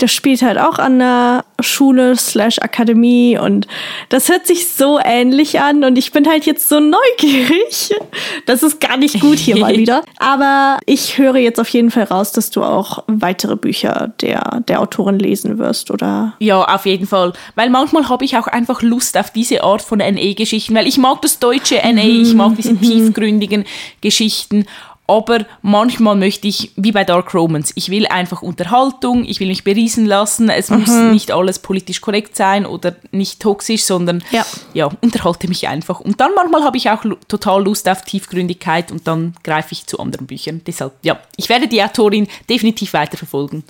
Der 0.00 0.08
spielt 0.08 0.42
halt 0.42 0.58
auch 0.58 0.78
an 0.78 0.98
der 0.98 1.44
Schule 1.60 2.16
slash 2.16 2.58
Akademie 2.58 3.38
und 3.38 3.66
das 4.10 4.28
hört 4.28 4.46
sich 4.46 4.68
so 4.68 4.98
ähnlich 5.02 5.60
an 5.60 5.84
und 5.84 5.96
ich 5.96 6.12
bin 6.12 6.28
halt 6.28 6.44
jetzt 6.44 6.68
so 6.68 6.80
neugierig. 6.80 7.94
Das 8.44 8.62
ist 8.62 8.80
gar 8.80 8.96
nicht 8.96 9.20
gut 9.20 9.38
hier 9.38 9.56
mal 9.56 9.74
wieder. 9.76 10.02
Aber 10.18 10.78
ich 10.84 11.16
höre 11.16 11.36
jetzt 11.36 11.58
auf 11.58 11.68
jeden 11.70 11.90
Fall 11.90 12.04
raus, 12.04 12.32
dass 12.32 12.50
du 12.50 12.62
auch 12.62 13.04
weitere 13.06 13.56
Bücher 13.56 14.12
der, 14.20 14.60
der 14.68 14.80
Autorin 14.80 15.18
lesen 15.18 15.58
wirst, 15.58 15.90
oder? 15.90 16.34
Ja, 16.40 16.62
auf 16.62 16.84
jeden 16.84 17.06
Fall. 17.06 17.32
Weil 17.54 17.70
manchmal 17.70 18.08
habe 18.08 18.24
ich 18.24 18.36
auch 18.36 18.46
einfach 18.46 18.82
Lust 18.82 19.16
auf 19.16 19.30
diese 19.30 19.64
Art 19.64 19.82
von 19.82 19.98
NE-Geschichten, 19.98 20.74
weil 20.74 20.86
ich 20.86 20.98
mag 20.98 21.22
das 21.22 21.38
deutsche 21.38 21.76
NE, 21.76 22.02
ich 22.02 22.34
mag 22.34 22.54
diese 22.56 22.74
mhm. 22.74 22.80
tiefgründigen 22.82 23.64
Geschichten 24.02 24.66
aber 25.06 25.46
manchmal 25.62 26.16
möchte 26.16 26.48
ich, 26.48 26.72
wie 26.76 26.92
bei 26.92 27.04
Dark 27.04 27.32
Romans, 27.34 27.72
ich 27.76 27.90
will 27.90 28.06
einfach 28.06 28.42
Unterhaltung, 28.42 29.24
ich 29.24 29.40
will 29.40 29.48
mich 29.48 29.64
beriesen 29.64 30.06
lassen. 30.06 30.48
Es 30.48 30.70
mhm. 30.70 30.80
muss 30.80 30.90
nicht 31.12 31.30
alles 31.30 31.60
politisch 31.60 32.00
korrekt 32.00 32.36
sein 32.36 32.66
oder 32.66 32.96
nicht 33.12 33.40
toxisch, 33.40 33.84
sondern 33.84 34.24
ja, 34.30 34.44
ja 34.74 34.90
unterhalte 35.00 35.48
mich 35.48 35.68
einfach. 35.68 36.00
Und 36.00 36.20
dann 36.20 36.34
manchmal 36.34 36.64
habe 36.64 36.76
ich 36.76 36.90
auch 36.90 37.04
total 37.28 37.64
Lust 37.64 37.88
auf 37.88 38.02
Tiefgründigkeit 38.02 38.90
und 38.90 39.06
dann 39.06 39.34
greife 39.44 39.72
ich 39.72 39.86
zu 39.86 40.00
anderen 40.00 40.26
Büchern. 40.26 40.62
Deshalb, 40.66 40.92
ja, 41.02 41.18
ich 41.36 41.48
werde 41.48 41.68
die 41.68 41.82
Autorin 41.82 42.26
definitiv 42.50 42.92
weiterverfolgen. 42.92 43.64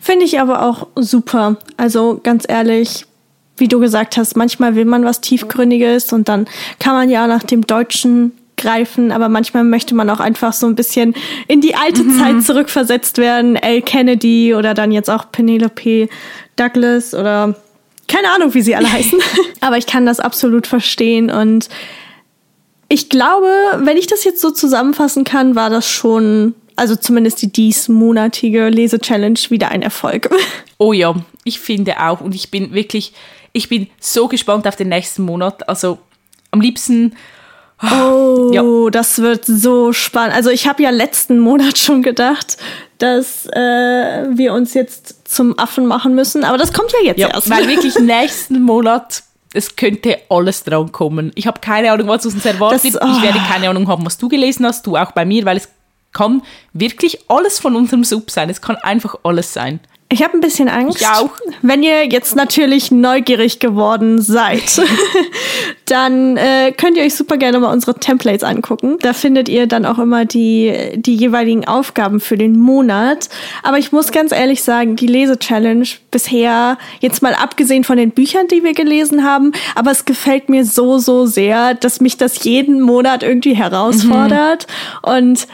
Finde 0.00 0.24
ich 0.24 0.40
aber 0.40 0.66
auch 0.68 0.86
super. 0.96 1.56
Also 1.76 2.20
ganz 2.22 2.44
ehrlich, 2.48 3.06
wie 3.56 3.68
du 3.68 3.78
gesagt 3.80 4.16
hast, 4.16 4.36
manchmal 4.36 4.74
will 4.74 4.84
man 4.86 5.04
was 5.04 5.20
Tiefgründiges 5.20 6.12
und 6.12 6.28
dann 6.28 6.46
kann 6.78 6.94
man 6.94 7.10
ja 7.10 7.26
nach 7.26 7.42
dem 7.42 7.66
deutschen 7.66 8.32
greifen, 8.60 9.10
aber 9.10 9.28
manchmal 9.28 9.64
möchte 9.64 9.94
man 9.94 10.08
auch 10.10 10.20
einfach 10.20 10.52
so 10.52 10.66
ein 10.66 10.74
bisschen 10.74 11.14
in 11.48 11.60
die 11.60 11.74
alte 11.74 12.04
mhm. 12.04 12.18
Zeit 12.18 12.42
zurückversetzt 12.44 13.18
werden. 13.18 13.56
L. 13.56 13.82
Kennedy 13.82 14.54
oder 14.54 14.74
dann 14.74 14.92
jetzt 14.92 15.10
auch 15.10 15.32
Penelope 15.32 16.08
Douglas 16.56 17.14
oder 17.14 17.56
keine 18.06 18.30
Ahnung, 18.32 18.54
wie 18.54 18.62
sie 18.62 18.76
alle 18.76 18.92
heißen. 18.92 19.20
aber 19.60 19.78
ich 19.78 19.86
kann 19.86 20.06
das 20.06 20.20
absolut 20.20 20.66
verstehen 20.66 21.30
und 21.30 21.68
ich 22.92 23.08
glaube, 23.08 23.46
wenn 23.78 23.96
ich 23.96 24.08
das 24.08 24.24
jetzt 24.24 24.40
so 24.40 24.50
zusammenfassen 24.50 25.22
kann, 25.22 25.54
war 25.54 25.70
das 25.70 25.88
schon, 25.88 26.56
also 26.74 26.96
zumindest 26.96 27.40
die 27.40 27.52
diesmonatige 27.52 28.68
Lese-Challenge 28.68 29.38
wieder 29.48 29.70
ein 29.70 29.82
Erfolg. 29.82 30.28
Oh 30.82 30.94
ja, 30.94 31.14
ich 31.44 31.60
finde 31.60 32.00
auch 32.00 32.22
und 32.22 32.34
ich 32.34 32.50
bin 32.50 32.72
wirklich, 32.72 33.12
ich 33.52 33.68
bin 33.68 33.88
so 34.00 34.28
gespannt 34.28 34.66
auf 34.66 34.76
den 34.76 34.88
nächsten 34.88 35.22
Monat. 35.22 35.68
Also 35.68 35.98
am 36.52 36.62
liebsten 36.62 37.14
Oh, 37.82 38.50
ja. 38.52 38.90
das 38.90 39.18
wird 39.20 39.44
so 39.46 39.92
spannend. 39.92 40.34
Also 40.34 40.50
ich 40.50 40.66
habe 40.68 40.82
ja 40.82 40.90
letzten 40.90 41.38
Monat 41.38 41.78
schon 41.78 42.02
gedacht, 42.02 42.58
dass 42.98 43.46
äh, 43.46 44.26
wir 44.30 44.52
uns 44.52 44.74
jetzt 44.74 45.28
zum 45.30 45.58
Affen 45.58 45.86
machen 45.86 46.14
müssen, 46.14 46.44
aber 46.44 46.58
das 46.58 46.72
kommt 46.72 46.92
ja 46.92 46.98
jetzt 47.02 47.18
ja, 47.18 47.28
erst. 47.28 47.48
Weil 47.48 47.68
wirklich 47.68 47.98
nächsten 47.98 48.62
Monat 48.62 49.22
es 49.52 49.74
könnte 49.74 50.18
alles 50.28 50.62
dran 50.62 50.92
kommen. 50.92 51.32
Ich 51.34 51.46
habe 51.46 51.60
keine 51.60 51.90
Ahnung, 51.90 52.06
was 52.08 52.24
uns 52.24 52.44
erwartet. 52.44 52.94
Das, 52.94 53.02
oh. 53.02 53.16
Ich 53.16 53.22
werde 53.22 53.38
keine 53.48 53.68
Ahnung 53.68 53.88
haben, 53.88 54.06
was 54.06 54.16
du 54.16 54.28
gelesen 54.28 54.64
hast, 54.64 54.86
du 54.86 54.96
auch 54.96 55.12
bei 55.12 55.24
mir, 55.24 55.44
weil 55.44 55.56
es 55.56 55.68
kann 56.12 56.42
wirklich 56.72 57.18
alles 57.28 57.58
von 57.58 57.74
unserem 57.76 58.04
Sub 58.04 58.30
sein. 58.30 58.50
Es 58.50 58.60
kann 58.60 58.76
einfach 58.76 59.16
alles 59.22 59.52
sein. 59.52 59.80
Ich 60.12 60.24
habe 60.24 60.36
ein 60.36 60.40
bisschen 60.40 60.68
Angst. 60.68 61.06
Auch. 61.06 61.30
Wenn 61.62 61.84
ihr 61.84 62.06
jetzt 62.08 62.34
natürlich 62.34 62.90
neugierig 62.90 63.60
geworden 63.60 64.20
seid, 64.20 64.82
dann 65.84 66.36
äh, 66.36 66.72
könnt 66.72 66.96
ihr 66.96 67.04
euch 67.04 67.14
super 67.14 67.36
gerne 67.36 67.60
mal 67.60 67.72
unsere 67.72 67.94
Templates 67.94 68.42
angucken. 68.42 68.96
Da 69.02 69.12
findet 69.12 69.48
ihr 69.48 69.68
dann 69.68 69.86
auch 69.86 70.00
immer 70.00 70.24
die, 70.24 70.74
die 70.96 71.14
jeweiligen 71.14 71.64
Aufgaben 71.68 72.18
für 72.18 72.36
den 72.36 72.58
Monat. 72.58 73.28
Aber 73.62 73.78
ich 73.78 73.92
muss 73.92 74.10
ganz 74.10 74.32
ehrlich 74.32 74.64
sagen, 74.64 74.96
die 74.96 75.06
Lese-Challenge 75.06 75.86
bisher, 76.10 76.76
jetzt 76.98 77.22
mal 77.22 77.34
abgesehen 77.34 77.84
von 77.84 77.96
den 77.96 78.10
Büchern, 78.10 78.48
die 78.48 78.64
wir 78.64 78.74
gelesen 78.74 79.22
haben, 79.22 79.52
aber 79.76 79.92
es 79.92 80.06
gefällt 80.06 80.48
mir 80.48 80.64
so, 80.64 80.98
so 80.98 81.26
sehr, 81.26 81.74
dass 81.74 82.00
mich 82.00 82.16
das 82.16 82.42
jeden 82.42 82.80
Monat 82.80 83.22
irgendwie 83.22 83.54
herausfordert. 83.54 84.66
Mhm. 85.06 85.12
Und 85.12 85.46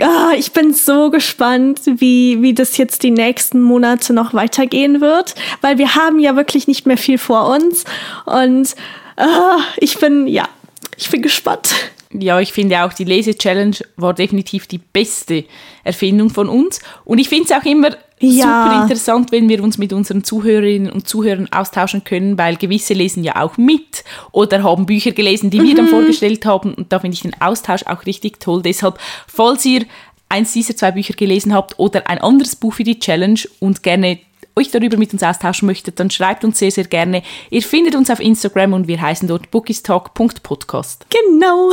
Ah, 0.00 0.32
ich 0.36 0.52
bin 0.52 0.72
so 0.72 1.10
gespannt, 1.10 1.82
wie, 1.84 2.42
wie 2.42 2.52
das 2.52 2.76
jetzt 2.76 3.02
die 3.02 3.10
nächsten 3.10 3.62
Monate 3.62 4.12
noch 4.12 4.34
weitergehen 4.34 5.00
wird, 5.00 5.34
weil 5.60 5.78
wir 5.78 5.94
haben 5.94 6.18
ja 6.18 6.36
wirklich 6.36 6.66
nicht 6.66 6.86
mehr 6.86 6.96
viel 6.96 7.18
vor 7.18 7.48
uns. 7.48 7.84
Und 8.26 8.74
ah, 9.16 9.58
ich 9.76 9.98
bin, 9.98 10.26
ja, 10.26 10.48
ich 10.96 11.10
bin 11.10 11.22
gespannt. 11.22 11.74
Ja, 12.12 12.40
ich 12.40 12.52
finde 12.52 12.84
auch, 12.84 12.92
die 12.92 13.04
Lese-Challenge 13.04 13.76
war 13.96 14.14
definitiv 14.14 14.66
die 14.66 14.78
beste 14.78 15.44
Erfindung 15.82 16.30
von 16.30 16.48
uns. 16.48 16.80
Und 17.04 17.18
ich 17.18 17.28
finde 17.28 17.44
es 17.44 17.52
auch 17.52 17.64
immer 17.64 17.96
ja. 18.24 18.64
super 18.64 18.82
interessant, 18.82 19.32
wenn 19.32 19.48
wir 19.48 19.62
uns 19.62 19.78
mit 19.78 19.92
unseren 19.92 20.24
Zuhörerinnen 20.24 20.90
und 20.90 21.08
Zuhörern 21.08 21.48
austauschen 21.52 22.04
können, 22.04 22.38
weil 22.38 22.56
gewisse 22.56 22.94
lesen 22.94 23.24
ja 23.24 23.42
auch 23.42 23.56
mit 23.56 24.04
oder 24.32 24.62
haben 24.62 24.86
Bücher 24.86 25.12
gelesen, 25.12 25.50
die 25.50 25.60
mhm. 25.60 25.64
wir 25.64 25.74
dann 25.76 25.84
mhm. 25.86 25.90
vorgestellt 25.90 26.46
haben. 26.46 26.74
Und 26.74 26.92
da 26.92 26.98
finde 26.98 27.14
ich 27.14 27.22
den 27.22 27.40
Austausch 27.40 27.84
auch 27.86 28.06
richtig 28.06 28.40
toll. 28.40 28.62
Deshalb, 28.62 28.98
falls 29.26 29.64
ihr 29.64 29.84
eins 30.28 30.52
dieser 30.52 30.76
zwei 30.76 30.92
Bücher 30.92 31.14
gelesen 31.14 31.54
habt 31.54 31.78
oder 31.78 32.08
ein 32.08 32.18
anderes 32.18 32.56
Buch 32.56 32.74
für 32.74 32.84
die 32.84 32.98
Challenge 32.98 33.40
und 33.60 33.82
gerne 33.82 34.18
euch 34.56 34.70
darüber 34.70 34.96
mit 34.96 35.12
uns 35.12 35.22
austauschen 35.22 35.66
möchtet, 35.66 35.98
dann 35.98 36.10
schreibt 36.10 36.44
uns 36.44 36.58
sehr, 36.58 36.70
sehr 36.70 36.84
gerne. 36.84 37.22
Ihr 37.50 37.62
findet 37.62 37.94
uns 37.94 38.10
auf 38.10 38.20
Instagram 38.20 38.72
und 38.72 38.88
wir 38.88 39.00
heißen 39.00 39.26
dort 39.26 39.50
bookistalk.podcast. 39.50 41.06
Genau. 41.10 41.72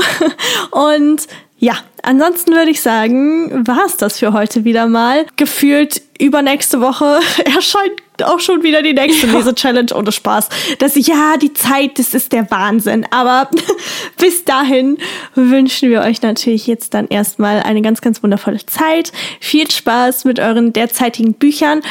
Und 0.71 1.27
ja, 1.61 1.75
ansonsten 2.01 2.53
würde 2.53 2.71
ich 2.71 2.81
sagen, 2.81 3.67
war 3.67 3.85
es 3.85 3.95
das 3.95 4.17
für 4.17 4.33
heute 4.33 4.65
wieder 4.65 4.87
mal. 4.87 5.27
Gefühlt 5.35 6.01
übernächste 6.19 6.81
Woche 6.81 7.19
erscheint 7.45 8.01
auch 8.23 8.39
schon 8.39 8.63
wieder 8.63 8.81
die 8.81 8.93
nächste 8.93 9.27
ja. 9.27 9.33
Lese-Challenge 9.33 9.93
ohne 9.93 10.11
Spaß. 10.11 10.49
Das, 10.79 10.95
ja, 10.95 11.37
die 11.37 11.53
Zeit, 11.53 11.99
das 11.99 12.15
ist 12.15 12.31
der 12.31 12.49
Wahnsinn. 12.49 13.05
Aber 13.11 13.47
bis 14.17 14.43
dahin 14.43 14.97
wünschen 15.35 15.91
wir 15.91 16.01
euch 16.01 16.23
natürlich 16.23 16.65
jetzt 16.65 16.95
dann 16.95 17.07
erstmal 17.07 17.61
eine 17.61 17.83
ganz, 17.83 18.01
ganz 18.01 18.23
wundervolle 18.23 18.65
Zeit. 18.65 19.11
Viel 19.39 19.69
Spaß 19.69 20.25
mit 20.25 20.39
euren 20.39 20.73
derzeitigen 20.73 21.35
Büchern 21.35 21.83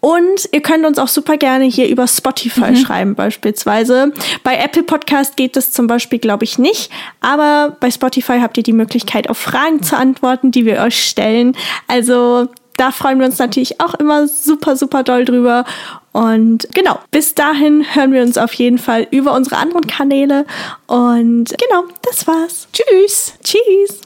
und 0.00 0.48
ihr 0.52 0.60
könnt 0.60 0.84
uns 0.84 0.98
auch 0.98 1.08
super 1.08 1.36
gerne 1.36 1.64
hier 1.64 1.88
über 1.88 2.06
Spotify 2.06 2.70
mhm. 2.72 2.76
schreiben, 2.76 3.14
beispielsweise. 3.14 4.12
Bei 4.44 4.56
Apple 4.56 4.82
Podcast 4.82 5.36
geht 5.36 5.56
das 5.56 5.72
zum 5.72 5.86
Beispiel, 5.86 6.18
glaube 6.18 6.44
ich, 6.44 6.58
nicht. 6.58 6.90
Aber 7.20 7.76
bei 7.80 7.90
Spotify 7.90 8.38
habt 8.40 8.56
ihr 8.56 8.62
die 8.62 8.72
Möglichkeit, 8.72 9.28
auf 9.28 9.38
Fragen 9.38 9.82
zu 9.82 9.96
antworten, 9.96 10.50
die 10.50 10.64
wir 10.64 10.80
euch 10.82 11.02
stellen. 11.02 11.56
Also 11.88 12.48
da 12.76 12.90
freuen 12.92 13.18
wir 13.18 13.26
uns 13.26 13.38
natürlich 13.38 13.80
auch 13.80 13.94
immer 13.94 14.28
super, 14.28 14.76
super 14.76 15.02
doll 15.02 15.24
drüber. 15.24 15.64
Und 16.12 16.68
genau, 16.74 16.98
bis 17.10 17.34
dahin 17.34 17.84
hören 17.94 18.12
wir 18.12 18.22
uns 18.22 18.38
auf 18.38 18.52
jeden 18.54 18.78
Fall 18.78 19.06
über 19.10 19.34
unsere 19.34 19.56
anderen 19.56 19.86
Kanäle. 19.86 20.46
Und 20.86 21.54
genau, 21.58 21.84
das 22.02 22.26
war's. 22.26 22.68
Tschüss. 22.72 23.34
Tschüss. 23.42 24.05